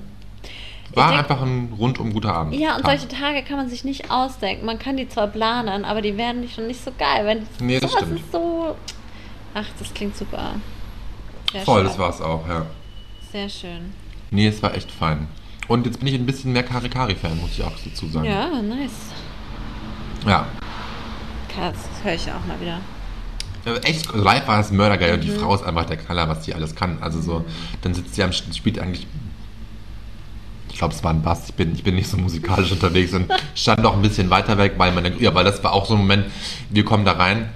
[0.94, 2.54] War denk- einfach ein rundum guter Abend.
[2.54, 2.98] Ja, und Tag.
[3.00, 4.66] solche Tage kann man sich nicht ausdenken.
[4.66, 7.24] Man kann die zwar planen, aber die werden schon nicht so geil.
[7.26, 8.20] Wenn Nee, das sowas stimmt.
[8.20, 8.76] ist so.
[9.54, 10.54] Ach, das klingt super.
[11.52, 11.86] Sehr Voll, schön.
[11.88, 12.66] das war es auch, ja.
[13.30, 13.92] Sehr schön.
[14.30, 15.28] Nee, es war echt fein.
[15.68, 18.26] Und jetzt bin ich ein bisschen mehr Kari-Kari-Fan, muss ich auch dazu sagen.
[18.26, 18.90] Ja, nice.
[20.26, 20.46] Ja.
[21.48, 22.78] Krass, das höre ich auch mal wieder.
[23.64, 25.14] Ja, Echt, live war es mördergeil Mhm.
[25.14, 26.98] und die Frau ist einfach der Knaller, was die alles kann.
[27.00, 27.44] Also so,
[27.82, 29.06] dann sitzt sie am spielt eigentlich.
[30.72, 31.48] Ich glaube, es war ein Bass.
[31.48, 34.74] Ich bin, ich bin nicht so musikalisch unterwegs und stand auch ein bisschen weiter weg,
[34.78, 36.26] weil meine, ja, weil das war auch so ein Moment,
[36.70, 37.50] wir kommen da rein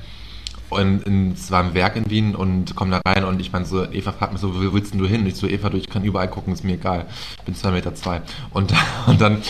[0.69, 3.65] und in, es war ein Werk in Wien und kommen da rein und ich meine
[3.65, 5.21] so, Eva fragt mich so, wo willst denn du hin?
[5.23, 7.07] Und ich so, Eva, du, ich kann überall gucken, ist mir egal.
[7.39, 8.21] Ich bin zwei Meter zwei.
[8.51, 8.73] Und,
[9.07, 9.43] und dann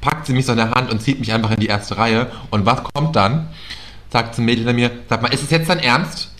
[0.00, 2.30] packt sie mich so in der Hand und zieht mich einfach in die erste Reihe.
[2.50, 3.48] Und was kommt dann?
[4.10, 6.30] Sagt zum Mädel hinter mir, sag mal, ist es jetzt dein Ernst?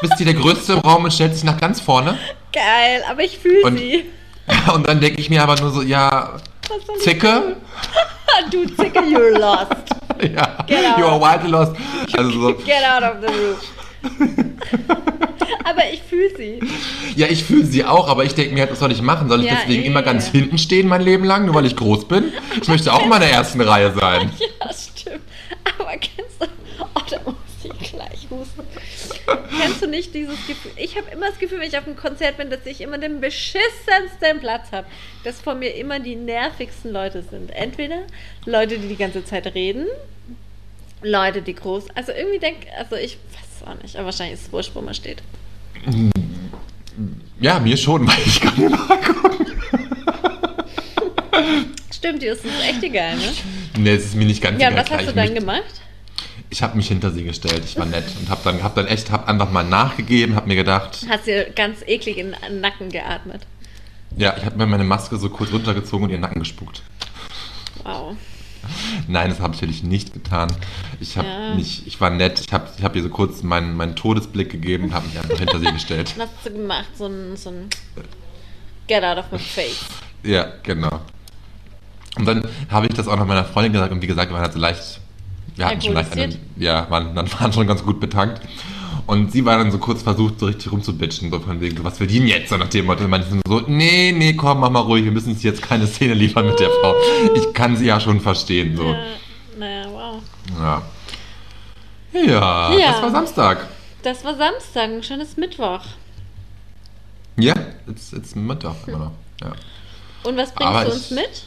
[0.00, 2.16] Bist du der Größte im Raum und stellt sich nach ganz vorne?
[2.52, 4.04] Geil, aber ich fühle sie.
[4.74, 6.36] Und dann denke ich mir aber nur so, ja,
[7.00, 7.56] Zicke?
[8.50, 9.72] Du Zicke, you're lost.
[10.22, 10.98] Ja, Get out.
[10.98, 11.72] you are wild lost.
[12.16, 14.56] Also so, Get out of the room.
[15.64, 16.60] aber ich fühle sie.
[17.16, 19.28] ja, ich fühle sie auch, aber ich denke mir, was soll ich machen?
[19.28, 19.86] Soll ich Ja, deswegen eh.
[19.86, 22.32] immer ganz hinten stehen mein Leben lang, nur weil ich groß bin?
[22.60, 24.30] Ich möchte auch mal in der ersten Reihe sein.
[24.38, 25.20] Ja, stimmt.
[25.78, 26.46] Aber kennst du.
[26.80, 27.34] Oh, da muss
[27.80, 28.62] ich gleich husten.
[29.60, 30.72] Kennst du nicht dieses Gefühl?
[30.76, 33.20] Ich habe immer das Gefühl, wenn ich auf einem Konzert bin, dass ich immer den
[33.20, 34.86] beschissensten Platz habe.
[35.24, 37.50] Dass vor mir immer die nervigsten Leute sind.
[37.50, 38.02] Entweder
[38.46, 39.86] Leute, die die ganze Zeit reden,
[41.02, 41.84] Leute, die groß.
[41.94, 42.66] Also irgendwie denke.
[42.78, 43.96] Also ich weiß auch nicht.
[43.96, 45.22] Aber wahrscheinlich ist es wurscht, wo man steht.
[47.40, 49.46] Ja, mir schon, weil ich kann immer gucken.
[51.92, 53.32] Stimmt, die ist echt egal, ne?
[53.78, 55.80] Nee, es ist mir nicht ganz Ja, egal, was klar, hast du dann gemacht?
[56.52, 59.10] Ich habe mich hinter sie gestellt, ich war nett und habe dann, hab dann echt,
[59.12, 63.42] hab einfach mal nachgegeben, habe mir gedacht, Hast dir ganz eklig in den Nacken geatmet.
[64.16, 66.82] ja, ich habe mir meine Maske so kurz runtergezogen und ihren Nacken gespuckt.
[67.84, 68.16] Wow.
[69.08, 70.52] Nein, das habe ich natürlich nicht getan.
[71.00, 71.54] Ich habe Ja.
[71.54, 74.84] mich, ich war nett, ich habe ich hab ihr so kurz meinen, meinen Todesblick gegeben
[74.84, 76.12] und habe mich einfach hinter sie gestellt.
[76.18, 76.88] Was hast du gemacht?
[76.98, 77.68] So ein, so ein
[78.88, 79.84] Get out of my face.
[80.24, 81.00] Ja, genau.
[82.16, 84.42] Und dann habe ich das auch noch meiner Freundin gesagt und wie gesagt, wir waren
[84.42, 85.00] halt so leicht,
[85.56, 86.40] wir hatten schon leicht Alkoholisiert?
[86.56, 88.40] ja, waren, dann waren schon ganz gut betankt.
[89.06, 91.98] Und sie war dann so kurz versucht, so richtig rumzubitchen, so von wegen, so, was
[91.98, 92.48] will die denn jetzt?
[92.50, 93.08] So nach dem Motto.
[93.08, 96.46] Manche so, nee, nee, komm, mach mal ruhig, wir müssen uns jetzt keine Szene liefern
[96.46, 96.94] mit der Frau.
[97.34, 98.84] Ich kann sie ja schon verstehen, so.
[98.84, 98.96] Ja,
[99.58, 100.22] naja, wow.
[100.58, 100.82] Ja.
[102.12, 102.92] Ja, Ja.
[102.92, 103.68] das war Samstag.
[104.02, 105.80] Das war Samstag, ein schönes Mittwoch.
[107.36, 107.54] Ja,
[107.88, 109.12] jetzt ist Mittag immer noch.
[109.40, 109.52] Ja.
[110.24, 111.42] Und was bringst Aber du ich- uns mit?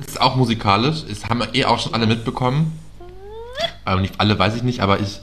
[0.00, 1.04] Es ist auch musikalisch.
[1.08, 2.78] Das haben wir eh auch schon alle mitbekommen.
[3.84, 5.20] Aber nicht alle weiß ich nicht, aber ich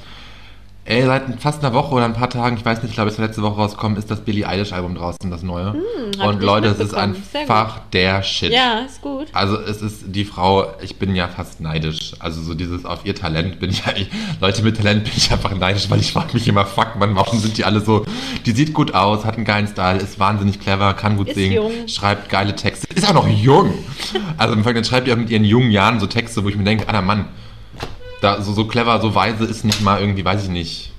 [0.88, 3.16] Ey, seit fast einer Woche oder ein paar Tagen, ich weiß nicht, ich glaube, es
[3.16, 5.76] ist letzte Woche rausgekommen, ist das Billie Eilish Album draußen, das neue.
[6.12, 8.52] ich Und Leute, es ist einfach der Shit.
[8.52, 9.26] Ja, ist gut.
[9.34, 12.14] Also es ist die Frau, ich bin ja fast neidisch.
[12.20, 14.10] Also so dieses auf ihr Talent bin ich ja, ich,
[14.40, 17.40] Leute mit Talent bin ich einfach neidisch, weil ich frage mich immer, fuck man, warum
[17.40, 18.06] sind die alle so,
[18.46, 21.56] die sieht gut aus, hat einen geilen Style, ist wahnsinnig clever, kann gut Ist singen,
[21.56, 21.88] jung.
[21.88, 23.74] schreibt geile Texte, ist auch noch jung.
[24.38, 26.58] Also im Vergleich, dann schreibt ihr auch mit ihren jungen Jahren so Texte, wo ich
[26.58, 27.26] mir denke, alter Mann,
[28.26, 30.92] da so, so clever, so weise ist nicht mal irgendwie, weiß ich nicht.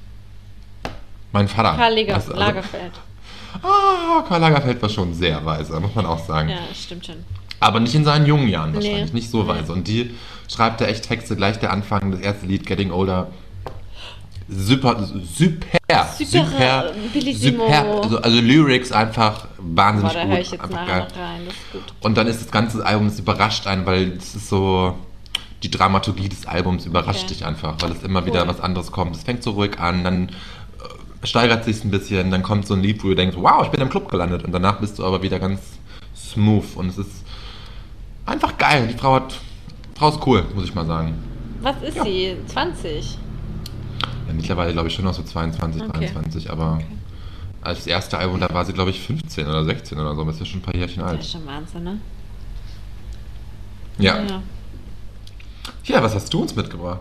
[1.32, 1.76] Mein Vater.
[1.76, 2.92] Karl Lager, Also- also- Lagerfeld.
[3.62, 6.48] Ah, Karl Lagerfeld war schon sehr weise, muss man auch sagen.
[6.50, 7.16] Ja, stimmt schon.
[7.58, 9.18] Aber nicht in seinen jungen Jahren wahrscheinlich, Nee.
[9.20, 9.72] nicht so weise.
[9.72, 10.14] Und die
[10.48, 13.28] schreibt da echt Texte, gleich der Anfang, das erste Lied, Getting Older.
[14.48, 15.02] Super,
[15.36, 17.64] super, Super, bellissimo.
[17.66, 20.32] Also, also Lyrics einfach wahnsinnig Boah, da gut.
[20.34, 21.08] höre ich jetzt einfach nachher geil.
[21.10, 21.40] noch rein.
[21.46, 21.94] Das ist gut.
[22.00, 24.94] Und dann ist das ganze Album, es überrascht einen, weil es ist so,
[25.62, 27.34] die Dramaturgie des Albums überrascht Okay.
[27.34, 28.26] dich einfach, weil es immer Cool.
[28.26, 29.16] wieder was anderes kommt.
[29.16, 32.80] Es fängt so ruhig an, dann äh, steigert sich ein bisschen, dann kommt so ein
[32.82, 34.44] Lied, wo du denkst, wow, ich bin im Club gelandet.
[34.44, 35.60] Und danach bist du aber wieder ganz
[36.14, 37.24] smooth und es ist
[38.26, 38.88] einfach geil.
[38.92, 39.38] Die Frau hat,
[39.94, 41.14] Frau ist cool, muss ich mal sagen.
[41.62, 42.04] Was ist Ja.
[42.04, 42.36] sie?
[42.48, 43.18] 20?
[44.28, 45.90] Ja, mittlerweile glaube ich schon noch so 22, Okay.
[46.12, 46.80] 23, aber
[47.62, 50.34] als das erste Album, da war sie glaube ich 15 oder 16 oder so, das
[50.34, 51.20] ist ja schon ein paar Jährchen Das alt.
[51.20, 52.00] ist schon Wahnsinn, ne?
[53.98, 54.16] Ja.
[54.22, 54.42] Ja,
[55.88, 57.00] was hast du uns mitgebracht?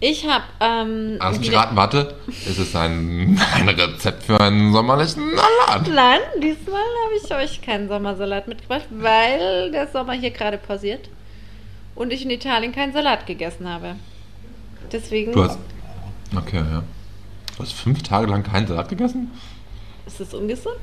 [0.00, 1.76] Ich habe ähm, Hast du geraten?
[1.76, 5.88] Warte, ist es ein, ein Rezept für einen sommerlichen Salat?
[5.88, 11.08] Nein, diesmal habe ich euch keinen Sommersalat mitgebracht, weil der Sommer hier gerade pausiert
[11.94, 13.94] und ich in Italien keinen Salat gegessen habe.
[14.90, 15.58] Deswegen Du hast.
[16.36, 16.82] Okay, ja.
[17.56, 19.30] Du hast fünf Tage lang keinen Salat gegessen?
[20.06, 20.80] ist es ungesund.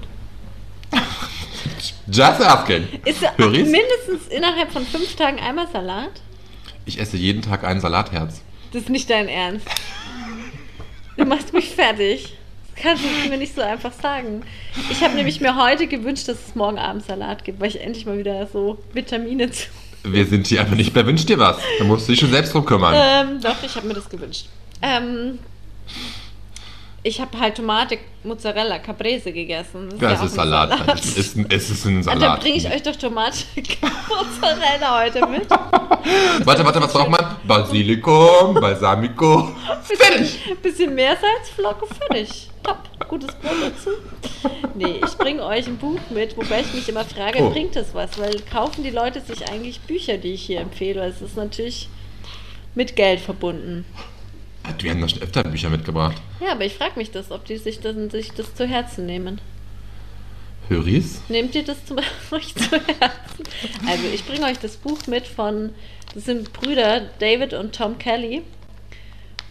[2.07, 2.87] Just asking.
[3.05, 3.69] Ist Höris?
[3.69, 6.21] mindestens innerhalb von fünf Tagen einmal Salat?
[6.89, 8.41] Ich esse jeden Tag ein Salatherz.
[8.73, 9.67] Das ist nicht dein Ernst.
[11.17, 12.35] Du machst mich fertig.
[12.73, 14.41] Das kannst du mir nicht so einfach sagen.
[14.89, 18.07] Ich habe nämlich mir heute gewünscht, dass es morgen Abend Salat gibt, weil ich endlich
[18.07, 19.67] mal wieder so Vitamine zu.
[20.01, 20.95] Wir sind hier einfach nicht.
[20.95, 21.57] Wer wünscht dir was?
[21.77, 22.95] Da musst du dich schon selbst drum kümmern.
[22.97, 24.47] Ähm, doch, ich habe mir das gewünscht.
[24.81, 25.37] Ähm,
[27.09, 29.89] ich habe halt Tomate, Mozzarella, Caprese gegessen.
[29.89, 30.89] das ja ist auch ein Salat.
[30.99, 32.39] Es ist, ein- es ist ein Und dann Salat.
[32.41, 33.37] bringe ich euch doch Tomate,
[34.07, 35.49] Mozzarella heute mit.
[36.45, 37.35] Warte, warte, was braucht man?
[37.45, 39.55] Basilikum, Balsamico.
[39.83, 40.39] Fertig.
[40.61, 42.49] Bisschen Meersalzflocke, fertig.
[42.63, 42.77] Top.
[43.07, 43.89] Gutes Brot dazu.
[44.75, 47.49] Nee, ich bringe euch ein Buch mit, wobei ich mich immer frage, Oh.
[47.49, 48.17] bringt das was?
[48.19, 51.03] Weil kaufen die Leute sich eigentlich Bücher, die ich hier empfehle?
[51.05, 51.89] Es ist natürlich
[52.75, 53.85] mit Geld verbunden.
[54.79, 56.21] Wir haben doch schon öfter Bücher mitgebracht.
[56.39, 59.41] Ja, aber ich frage mich das, ob die sich das, sich das zu Herzen nehmen.
[60.67, 61.21] Höris?
[61.27, 61.95] Nehmt ihr das zu,
[62.31, 63.43] euch zu Herzen?
[63.87, 65.71] Also ich bringe euch das Buch mit von,
[66.13, 68.43] das sind Brüder David und Tom Kelly.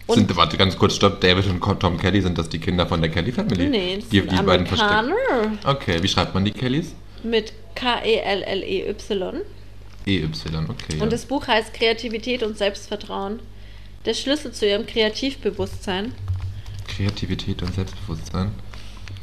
[0.07, 1.21] Und Sind, warte, ganz kurz, stopp.
[1.21, 3.67] David und Tom Kelly, sind das die Kinder von der Kelly Family?
[3.67, 5.13] nee, das die, sind die beiden versteckt.
[5.65, 6.95] Okay, wie schreibt man die Kellys?
[7.23, 9.41] mit K-E-L-L-E-Y.
[10.05, 10.97] EY, okay.
[10.97, 11.03] Ja.
[11.03, 13.39] Und das Buch heißt Kreativität und Selbstvertrauen.
[14.05, 16.13] Der Schlüssel zu ihrem Kreativbewusstsein.
[16.87, 18.51] Kreativität und Selbstbewusstsein.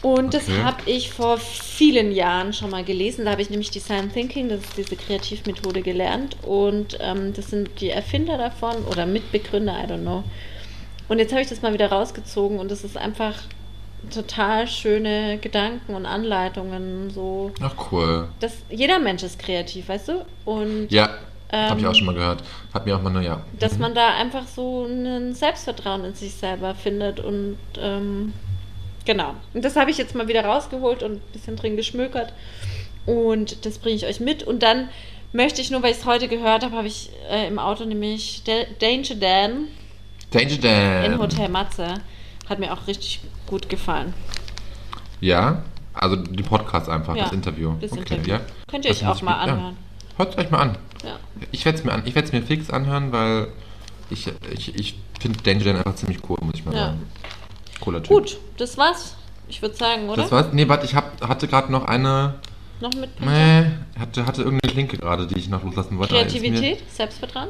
[0.03, 0.62] Und das Okay.
[0.62, 3.24] habe ich vor vielen Jahren schon mal gelesen.
[3.24, 6.37] Da habe ich nämlich Design Thinking, das ist diese Kreativmethode, gelernt.
[6.43, 10.22] Und ähm, das sind die Erfinder davon oder Mitbegründer, I don't know.
[11.09, 13.35] Und jetzt habe ich das mal wieder rausgezogen und das ist einfach
[14.12, 17.11] total schöne Gedanken und Anleitungen.
[17.11, 18.29] So, Ach, cool.
[18.41, 20.27] dass jeder Mensch ist kreativ, weißt du?
[20.45, 21.11] Und Ja,
[21.70, 22.42] habe ich Ähm, auch schon mal gehört.
[22.74, 23.40] Hat mir auch mal nur, ja.
[23.59, 23.80] dass Mhm.
[23.80, 28.32] man da einfach so ein Selbstvertrauen in sich selber findet und ähm,
[29.04, 29.34] genau.
[29.54, 32.32] Und das habe ich jetzt mal wieder rausgeholt und ein bisschen drin geschmökert
[33.07, 34.88] und das bringe ich euch mit und dann
[35.32, 38.42] möchte ich nur, weil ich es heute gehört habe, habe ich äh, im Auto nämlich
[38.44, 39.68] Da- Danger Dan
[40.30, 41.12] Danger Dan.
[41.12, 41.94] in Hotel Matze.
[42.48, 44.14] Hat mir auch richtig gut gefallen.
[45.20, 45.62] Ja,
[45.94, 47.74] also die Podcast einfach, Ja, das Interview.
[47.80, 48.34] das okay, Interview.
[48.34, 48.40] ja.
[48.68, 49.52] Könnt ihr euch auch mal mir- ja.
[49.54, 49.76] anhören.
[50.16, 50.78] Hört euch mal an.
[51.07, 51.16] Ja.
[51.52, 53.48] Ich werde es mir, an- ich werd's mir fix anhören, weil
[54.11, 56.86] ich, ich, ich finde Danger Dan einfach ziemlich cool, muss ich mal Ja.
[56.86, 57.07] sagen.
[57.80, 58.09] Cooler Typ.
[58.11, 59.16] Gut, das war's.
[59.48, 60.22] Ich würde sagen, oder?
[60.22, 60.46] Das war's?
[60.52, 62.34] Nee, warte, ich hab, hatte gerade noch eine.
[62.80, 63.66] Noch mit Nee,
[63.98, 66.14] hatte, hatte irgendeine Linke gerade, die ich noch loslassen wollte.
[66.16, 67.48] ist Kreativität, Selbstvertrauen.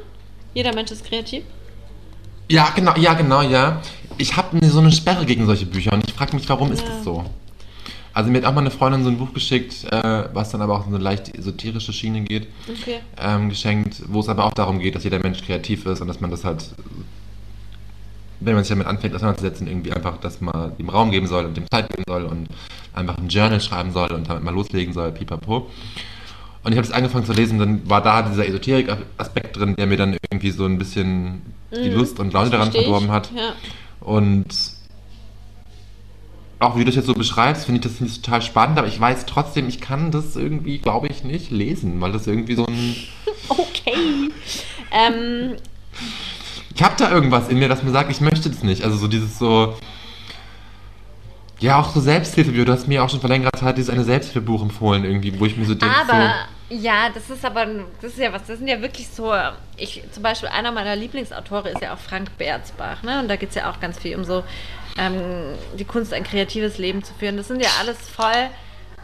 [0.55, 1.43] Jeder Mensch ist kreativ.
[2.49, 3.81] Ja, genau, ja, genau, ja.
[4.19, 6.89] Ich habe so eine Sperre gegen solche Bücher und ich frage mich, warum ist Ja.
[6.95, 7.25] das so?
[8.17, 10.73] Also mir hat auch mal eine Freundin so ein Buch geschickt, äh, was dann aber
[10.75, 13.01] auch in so eine leicht esoterische Schiene geht, Okay.
[13.21, 16.19] ähm, geschenkt, wo es aber auch darum geht, dass jeder Mensch kreativ ist und dass
[16.19, 16.65] man das halt,
[18.41, 21.59] wenn man sich damit anfängt auseinanderzusetzen, irgendwie einfach, dass man ihm Raum geben soll und
[21.59, 22.49] dem Zeit geben soll und
[22.95, 25.71] einfach ein Journal schreiben soll und damit mal loslegen soll, pipapo.
[26.65, 29.99] Und ich habe es angefangen zu lesen, dann war da dieser Esoterik-Aspekt drin, der mir
[29.99, 31.97] dann irgendwie so ein bisschen die Mhm.
[31.97, 33.31] Lust und Laune daran verdorben hat.
[33.37, 33.53] Ja.
[34.01, 34.47] Und
[36.59, 38.99] auch wie du das jetzt so beschreibst, finde ich das nicht total spannend, aber ich
[38.99, 42.97] weiß trotzdem, ich kann das irgendwie, glaube ich, nicht lesen, weil das irgendwie so ein.
[43.49, 43.95] Okay.
[44.91, 45.55] ähm,
[46.75, 48.83] ich habe da irgendwas in mir, das mir sagt, ich möchte das nicht.
[48.83, 49.77] Also so dieses so.
[51.61, 52.65] Ja, auch so Selbsthilfebücher.
[52.65, 55.57] Du hast mir auch schon vor längerer Zeit dieses eine Selbsthilfebuch empfohlen, irgendwie, wo ich
[55.57, 55.95] mir so denke.
[55.97, 56.35] Aber,
[56.69, 57.67] so, ja, das ist aber,
[58.03, 59.33] das ist ja was, das sind ja wirklich so,
[59.77, 63.21] ich, zum Beispiel einer meiner Lieblingsautoren ist ja auch Frank Berzbach, ne?
[63.21, 64.43] Und da geht es ja auch ganz viel um so
[64.99, 67.37] ähm, die Kunst, ein kreatives Leben zu führen.
[67.37, 68.51] Das sind ja alles voll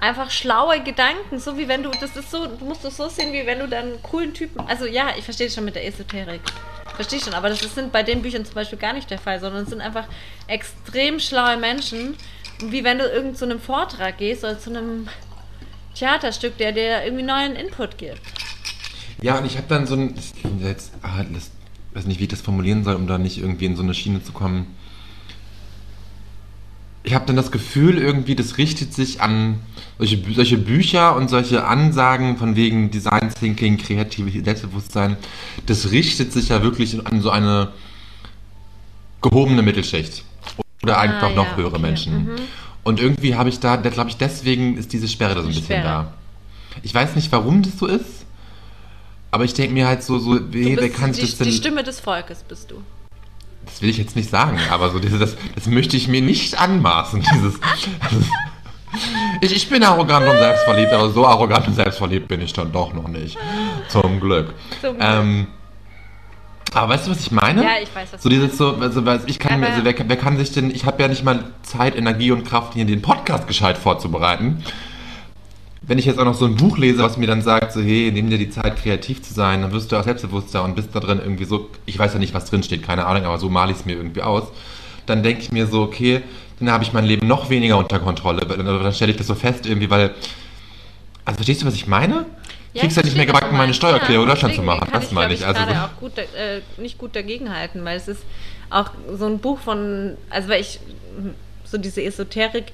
[0.03, 3.33] einfach schlaue Gedanken, so wie wenn du, das ist so, du musst es so sehen,
[3.33, 6.41] wie wenn du dann coolen Typen, also ja, ich verstehe schon mit der Esoterik,
[6.97, 9.63] verstehe schon, aber das ist bei den Büchern zum Beispiel gar nicht der Fall, sondern
[9.63, 10.07] es sind einfach
[10.49, 12.17] extrem schlaue Menschen,
[12.65, 15.07] wie wenn du irgend zu einem Vortrag gehst oder zu einem
[15.95, 18.21] Theaterstück, der dir irgendwie neuen Input gibt.
[19.21, 20.17] Ja, und ich habe dann so ein,
[20.59, 21.53] jetzt, ah, das,
[21.95, 24.21] weiß nicht, wie ich das formulieren soll, um da nicht irgendwie in so eine Schiene
[24.25, 24.75] zu kommen
[27.05, 29.61] ich habe dann das Gefühl, irgendwie, das richtet sich an
[29.99, 35.17] solche, solche Bücher und solche Ansagen von wegen Design Thinking, kreatives Selbstbewusstsein.
[35.67, 37.73] Das richtet sich ja wirklich an so eine
[39.21, 40.25] gehobene Mittelschicht
[40.83, 41.83] oder ah, einfach noch ja, höhere okay.
[41.83, 42.25] Menschen.
[42.25, 42.31] Mhm.
[42.85, 45.65] Und irgendwie habe ich da, glaube ich, deswegen ist diese Sperre da so ein bisschen
[45.65, 45.83] Sperre.
[45.83, 46.15] da.
[46.83, 48.27] Ich weiß nicht, warum das so ist,
[49.31, 51.47] aber ich denke mir halt so, so wer, kann sich das denn...
[51.49, 52.83] Die Stimme des Volkes bist du
[53.67, 56.59] das will ich jetzt nicht sagen, aber so diese, das, das möchte ich mir nicht
[56.59, 57.25] anmaßen.
[57.35, 57.55] Dieses,
[58.01, 58.25] also,
[59.41, 62.93] ich, ich bin arrogant und selbstverliebt, aber so arrogant und selbstverliebt bin ich dann doch
[62.93, 63.39] noch nicht.
[63.89, 64.55] Zum Glück.
[64.81, 65.07] Zum Glück.
[65.07, 65.47] Ähm,
[66.75, 67.63] aber weißt du, was ich meine?
[67.63, 70.53] Ja, ich weiß, was so dieses so, also ich kann, also wer, wer kann sich
[70.53, 74.65] denn, ich habe ja nicht mal Zeit, Energie und Kraft, hier den Podcast gescheit vorzubereiten
[75.83, 78.11] wenn ich jetzt auch noch so ein Buch lese, was mir dann sagt, so, hey,
[78.13, 81.01] nimm dir die Zeit, kreativ zu sein, dann wirst du auch selbstbewusster und bist da
[81.01, 83.73] drin irgendwie so, ich weiß ja nicht, was drin steht, keine Ahnung, aber so male
[83.73, 84.45] ich es mir irgendwie aus.
[85.07, 86.23] Dann denke ich mir so, okay,
[86.61, 88.47] dann habe ich mein Leben noch weniger unter Kontrolle.
[88.47, 90.15] Dann stelle ich das so fest irgendwie, weil,
[91.25, 92.27] also verstehst du, was ich meine?
[92.75, 94.89] Ja, kriegst ja nicht mehr gebacken, meine Steuererklärung ja, Deutschland zu machen.
[94.93, 95.41] Das meine ich.
[95.41, 98.23] ich also auch gut, äh, nicht gut dagegenhalten, weil es ist
[98.71, 100.79] auch so ein Buch von, also weil ich
[101.65, 102.67] so diese Esoterik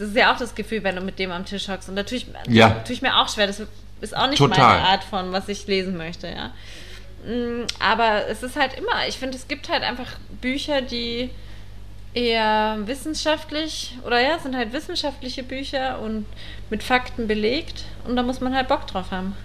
[0.00, 1.90] das ist ja auch das Gefühl, wenn du mit dem am Tisch hockst.
[1.90, 2.70] Und da tue ich, ja.
[2.86, 3.46] tue ich mir auch schwer.
[3.46, 3.60] Das
[4.00, 4.58] ist auch nicht Total.
[4.58, 6.52] meine Art von, was ich lesen möchte, ja.
[7.30, 10.06] Mm, aber es ist halt immer, ich finde, es gibt halt einfach
[10.40, 11.28] Bücher, die
[12.14, 16.24] eher wissenschaftlich oder ja, sind halt wissenschaftliche Bücher und
[16.70, 19.36] mit Fakten belegt und da muss man halt Bock drauf haben.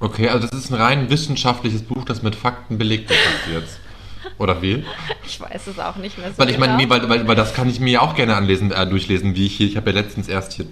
[0.00, 3.18] Okay, also das ist ein rein wissenschaftliches Buch, das mit Fakten belegt ist
[3.52, 3.78] jetzt.
[4.38, 4.84] Oder wie?
[5.26, 6.38] Ich weiß es auch nicht mehr so.
[6.38, 6.90] Weil ich meine, genau.
[6.90, 9.56] weil, weil, weil das kann ich mir ja auch gerne anlesen, äh, durchlesen, wie ich
[9.56, 9.66] hier.
[9.66, 10.66] Ich habe ja letztens erst hier.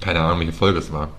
[0.00, 1.10] Keine Ahnung, welche Folge es war.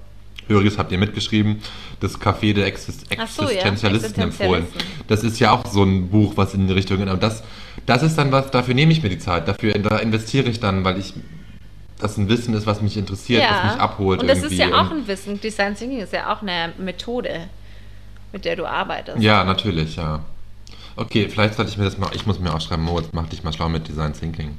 [0.48, 1.62] Höriges habt ihr mitgeschrieben,
[2.00, 4.24] das Café der Exist so, Existenzialisten ja.
[4.24, 4.68] empfohlen.
[5.08, 7.08] Das ist ja auch so ein Buch, was in die Richtung geht.
[7.08, 7.44] Aber das,
[7.86, 10.84] das ist dann was, dafür nehme ich mir die Zeit, dafür da investiere ich dann,
[10.84, 11.14] weil ich
[12.00, 13.50] das ein Wissen ist, was mich interessiert, ja.
[13.50, 14.22] was mich abholt.
[14.22, 14.56] Und das irgendwie.
[14.56, 15.39] ist ja auch ein Wissen.
[15.39, 17.48] Design Thinking ist ja auch eine Methode,
[18.34, 19.22] mit der du arbeitest.
[19.22, 20.26] Ja, natürlich, ja.
[20.96, 23.44] Okay, vielleicht sollte ich mir das mal, ich muss mir auch schreiben, Moritz, mach dich
[23.44, 24.58] mal schlau mit Design Thinking.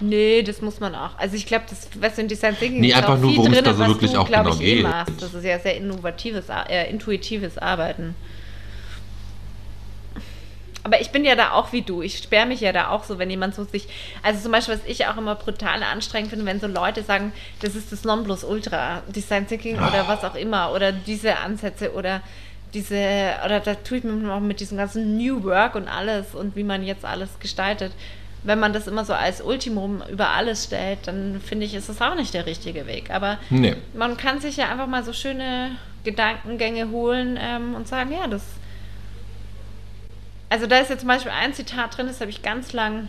[0.00, 1.16] Nee, das muss man auch.
[1.18, 3.74] Also ich glaube, das, was in Design Thinking nee, ist einfach nur, worum es da
[3.74, 4.82] so wirklich du, auch genau ich, eh geht.
[4.82, 5.20] Machst.
[5.20, 8.14] Das ist ja sehr innovatives, äh, intuitives Arbeiten.
[10.82, 12.02] Aber ich bin ja da auch wie du.
[12.02, 13.88] Ich sperre mich ja da auch so, wenn jemand so sich.
[14.22, 17.74] Also zum Beispiel, was ich auch immer brutal anstrengend finde, wenn so Leute sagen, das
[17.74, 19.88] ist das Nonplusultra, Design Thinking oh.
[19.88, 22.20] oder was auch immer, oder diese Ansätze oder
[22.74, 26.56] diese, oder da tue ich mir auch mit diesem ganzen New Work und alles und
[26.56, 27.92] wie man jetzt alles gestaltet,
[28.42, 32.02] wenn man das immer so als Ultimum über alles stellt, dann finde ich, ist das
[32.02, 33.10] auch nicht der richtige Weg.
[33.10, 33.74] Aber nee.
[33.94, 35.72] man kann sich ja einfach mal so schöne
[36.04, 38.42] Gedankengänge holen ähm, und sagen, ja, das.
[40.50, 43.08] Also da ist jetzt zum Beispiel ein Zitat drin, das habe ich ganz lang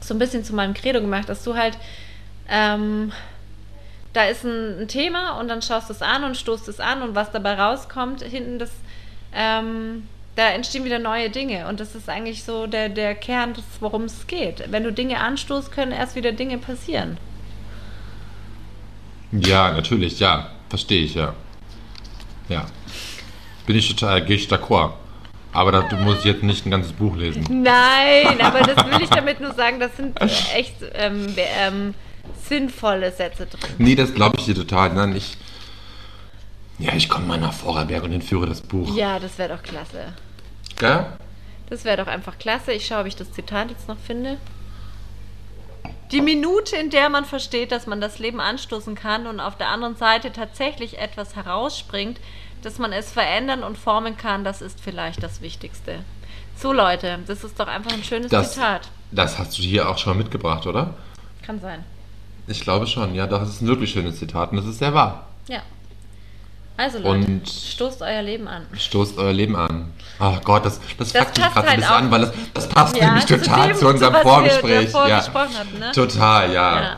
[0.00, 1.78] so ein bisschen zu meinem Credo gemacht, dass du halt
[2.48, 3.12] ähm,
[4.14, 7.02] da ist ein, ein, Thema und dann schaust du es an und stoßt es an
[7.02, 8.70] und was dabei rauskommt, hinten das,
[9.34, 14.04] ähm, da entstehen wieder neue Dinge und das ist eigentlich so der, der Kern, worum
[14.04, 14.64] es geht.
[14.70, 17.18] Wenn du Dinge anstoßt, können erst wieder Dinge passieren.
[19.32, 21.34] Ja, natürlich, ja, verstehe ich, ja.
[22.48, 22.66] Ja.
[23.66, 24.92] Bin ich total, gehe ich d'accord.
[25.52, 27.44] Aber da muss ich jetzt nicht ein ganzes Buch lesen.
[27.48, 30.20] Nein, aber das will ich damit nur sagen, das sind
[30.54, 31.94] echt ähm, ähm,
[32.48, 33.74] sinnvolle Sätze drin.
[33.78, 34.92] Nee, das glaube ich dir total.
[34.92, 35.36] Nein, ich.
[36.78, 38.94] Ja, ich komme mal nach Vorarlberg und entführe das Buch.
[38.96, 40.12] Ja, das wäre doch klasse.
[40.80, 41.16] Ja?
[41.70, 42.72] Das wäre doch einfach klasse.
[42.72, 44.38] Ich schaue, ob ich das Zitat jetzt noch finde.
[46.10, 49.68] Die Minute, in der man versteht, dass man das Leben anstoßen kann und auf der
[49.68, 52.20] anderen Seite tatsächlich etwas herausspringt,
[52.62, 56.00] dass man es verändern und formen kann, das ist vielleicht das Wichtigste.
[56.56, 58.88] So Leute, das ist doch einfach ein schönes das, Zitat.
[59.10, 60.94] Das hast du hier auch schon mitgebracht, oder?
[61.42, 61.84] Kann sein.
[62.46, 64.92] Ich glaube schon, ja, doch, es ist ein wirklich schönes Zitat und es ist sehr
[64.94, 65.26] wahr.
[65.48, 65.60] Ja.
[66.76, 68.66] Also Leute, Und- stoßt euer Leben an.
[68.76, 69.92] Stoßt euer Leben an.
[70.18, 72.68] Ach Gott, das, das, Das fuckt mich gerade halt ein bisschen an, weil das, das
[72.68, 74.92] passt Ja, nämlich zu total dem, zu unserem wir Vorgespräch.
[74.92, 75.22] ja.
[75.22, 75.92] hatten, ne?
[75.92, 76.80] Total, ja.
[76.82, 76.96] Ja.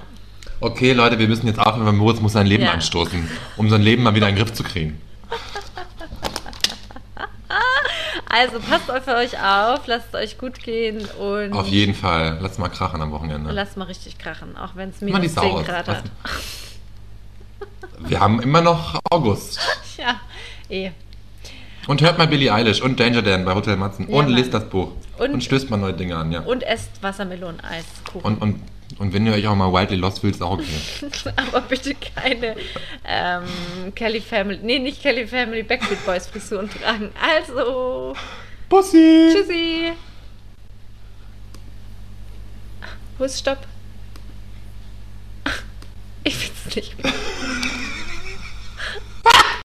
[0.61, 2.73] Okay, Leute, wir müssen jetzt aufhören, weil Moritz muss sein Leben Ja.
[2.73, 3.29] anstoßen,
[3.59, 4.99] um sein Leben mal wieder in den Griff zu kriegen.
[8.29, 12.39] Also passt auf euch auf, lasst es euch gut gehen und Auf jeden Fall.
[12.41, 13.53] Lass mal krachen am Wochenende.
[13.53, 15.65] lasst mal richtig krachen, auch wenn es minus Sau 10 aus.
[15.65, 16.03] Grad hat.
[18.01, 19.59] Wir haben immer noch August.
[19.97, 20.21] Ja,
[20.69, 20.91] eh.
[21.87, 24.07] Und hört mal Billie Eilish und Danger Dan bei Hotel Matzen.
[24.11, 24.93] Ja, und lest das Buch.
[25.17, 26.41] Und- Und, stößt mal neue Dinge an, ja.
[26.41, 28.21] Und esst Wassermeloneiskuchen.
[28.23, 28.61] Und, und,
[28.99, 30.65] und wenn ihr euch auch mal Wildly Lost fühlt, ist auch okay.
[31.37, 32.57] Aber bitte keine
[33.05, 33.45] ähm,
[33.95, 37.11] Kelly Family, nee, nicht Kelly Family, Backstreet Boys Frisuren tragen.
[37.21, 38.15] Also,
[38.69, 39.31] Bussi!
[39.33, 39.93] tschüssi.
[43.19, 43.59] Wo ist Stopp?
[46.25, 47.13] Ich find's nicht mehr.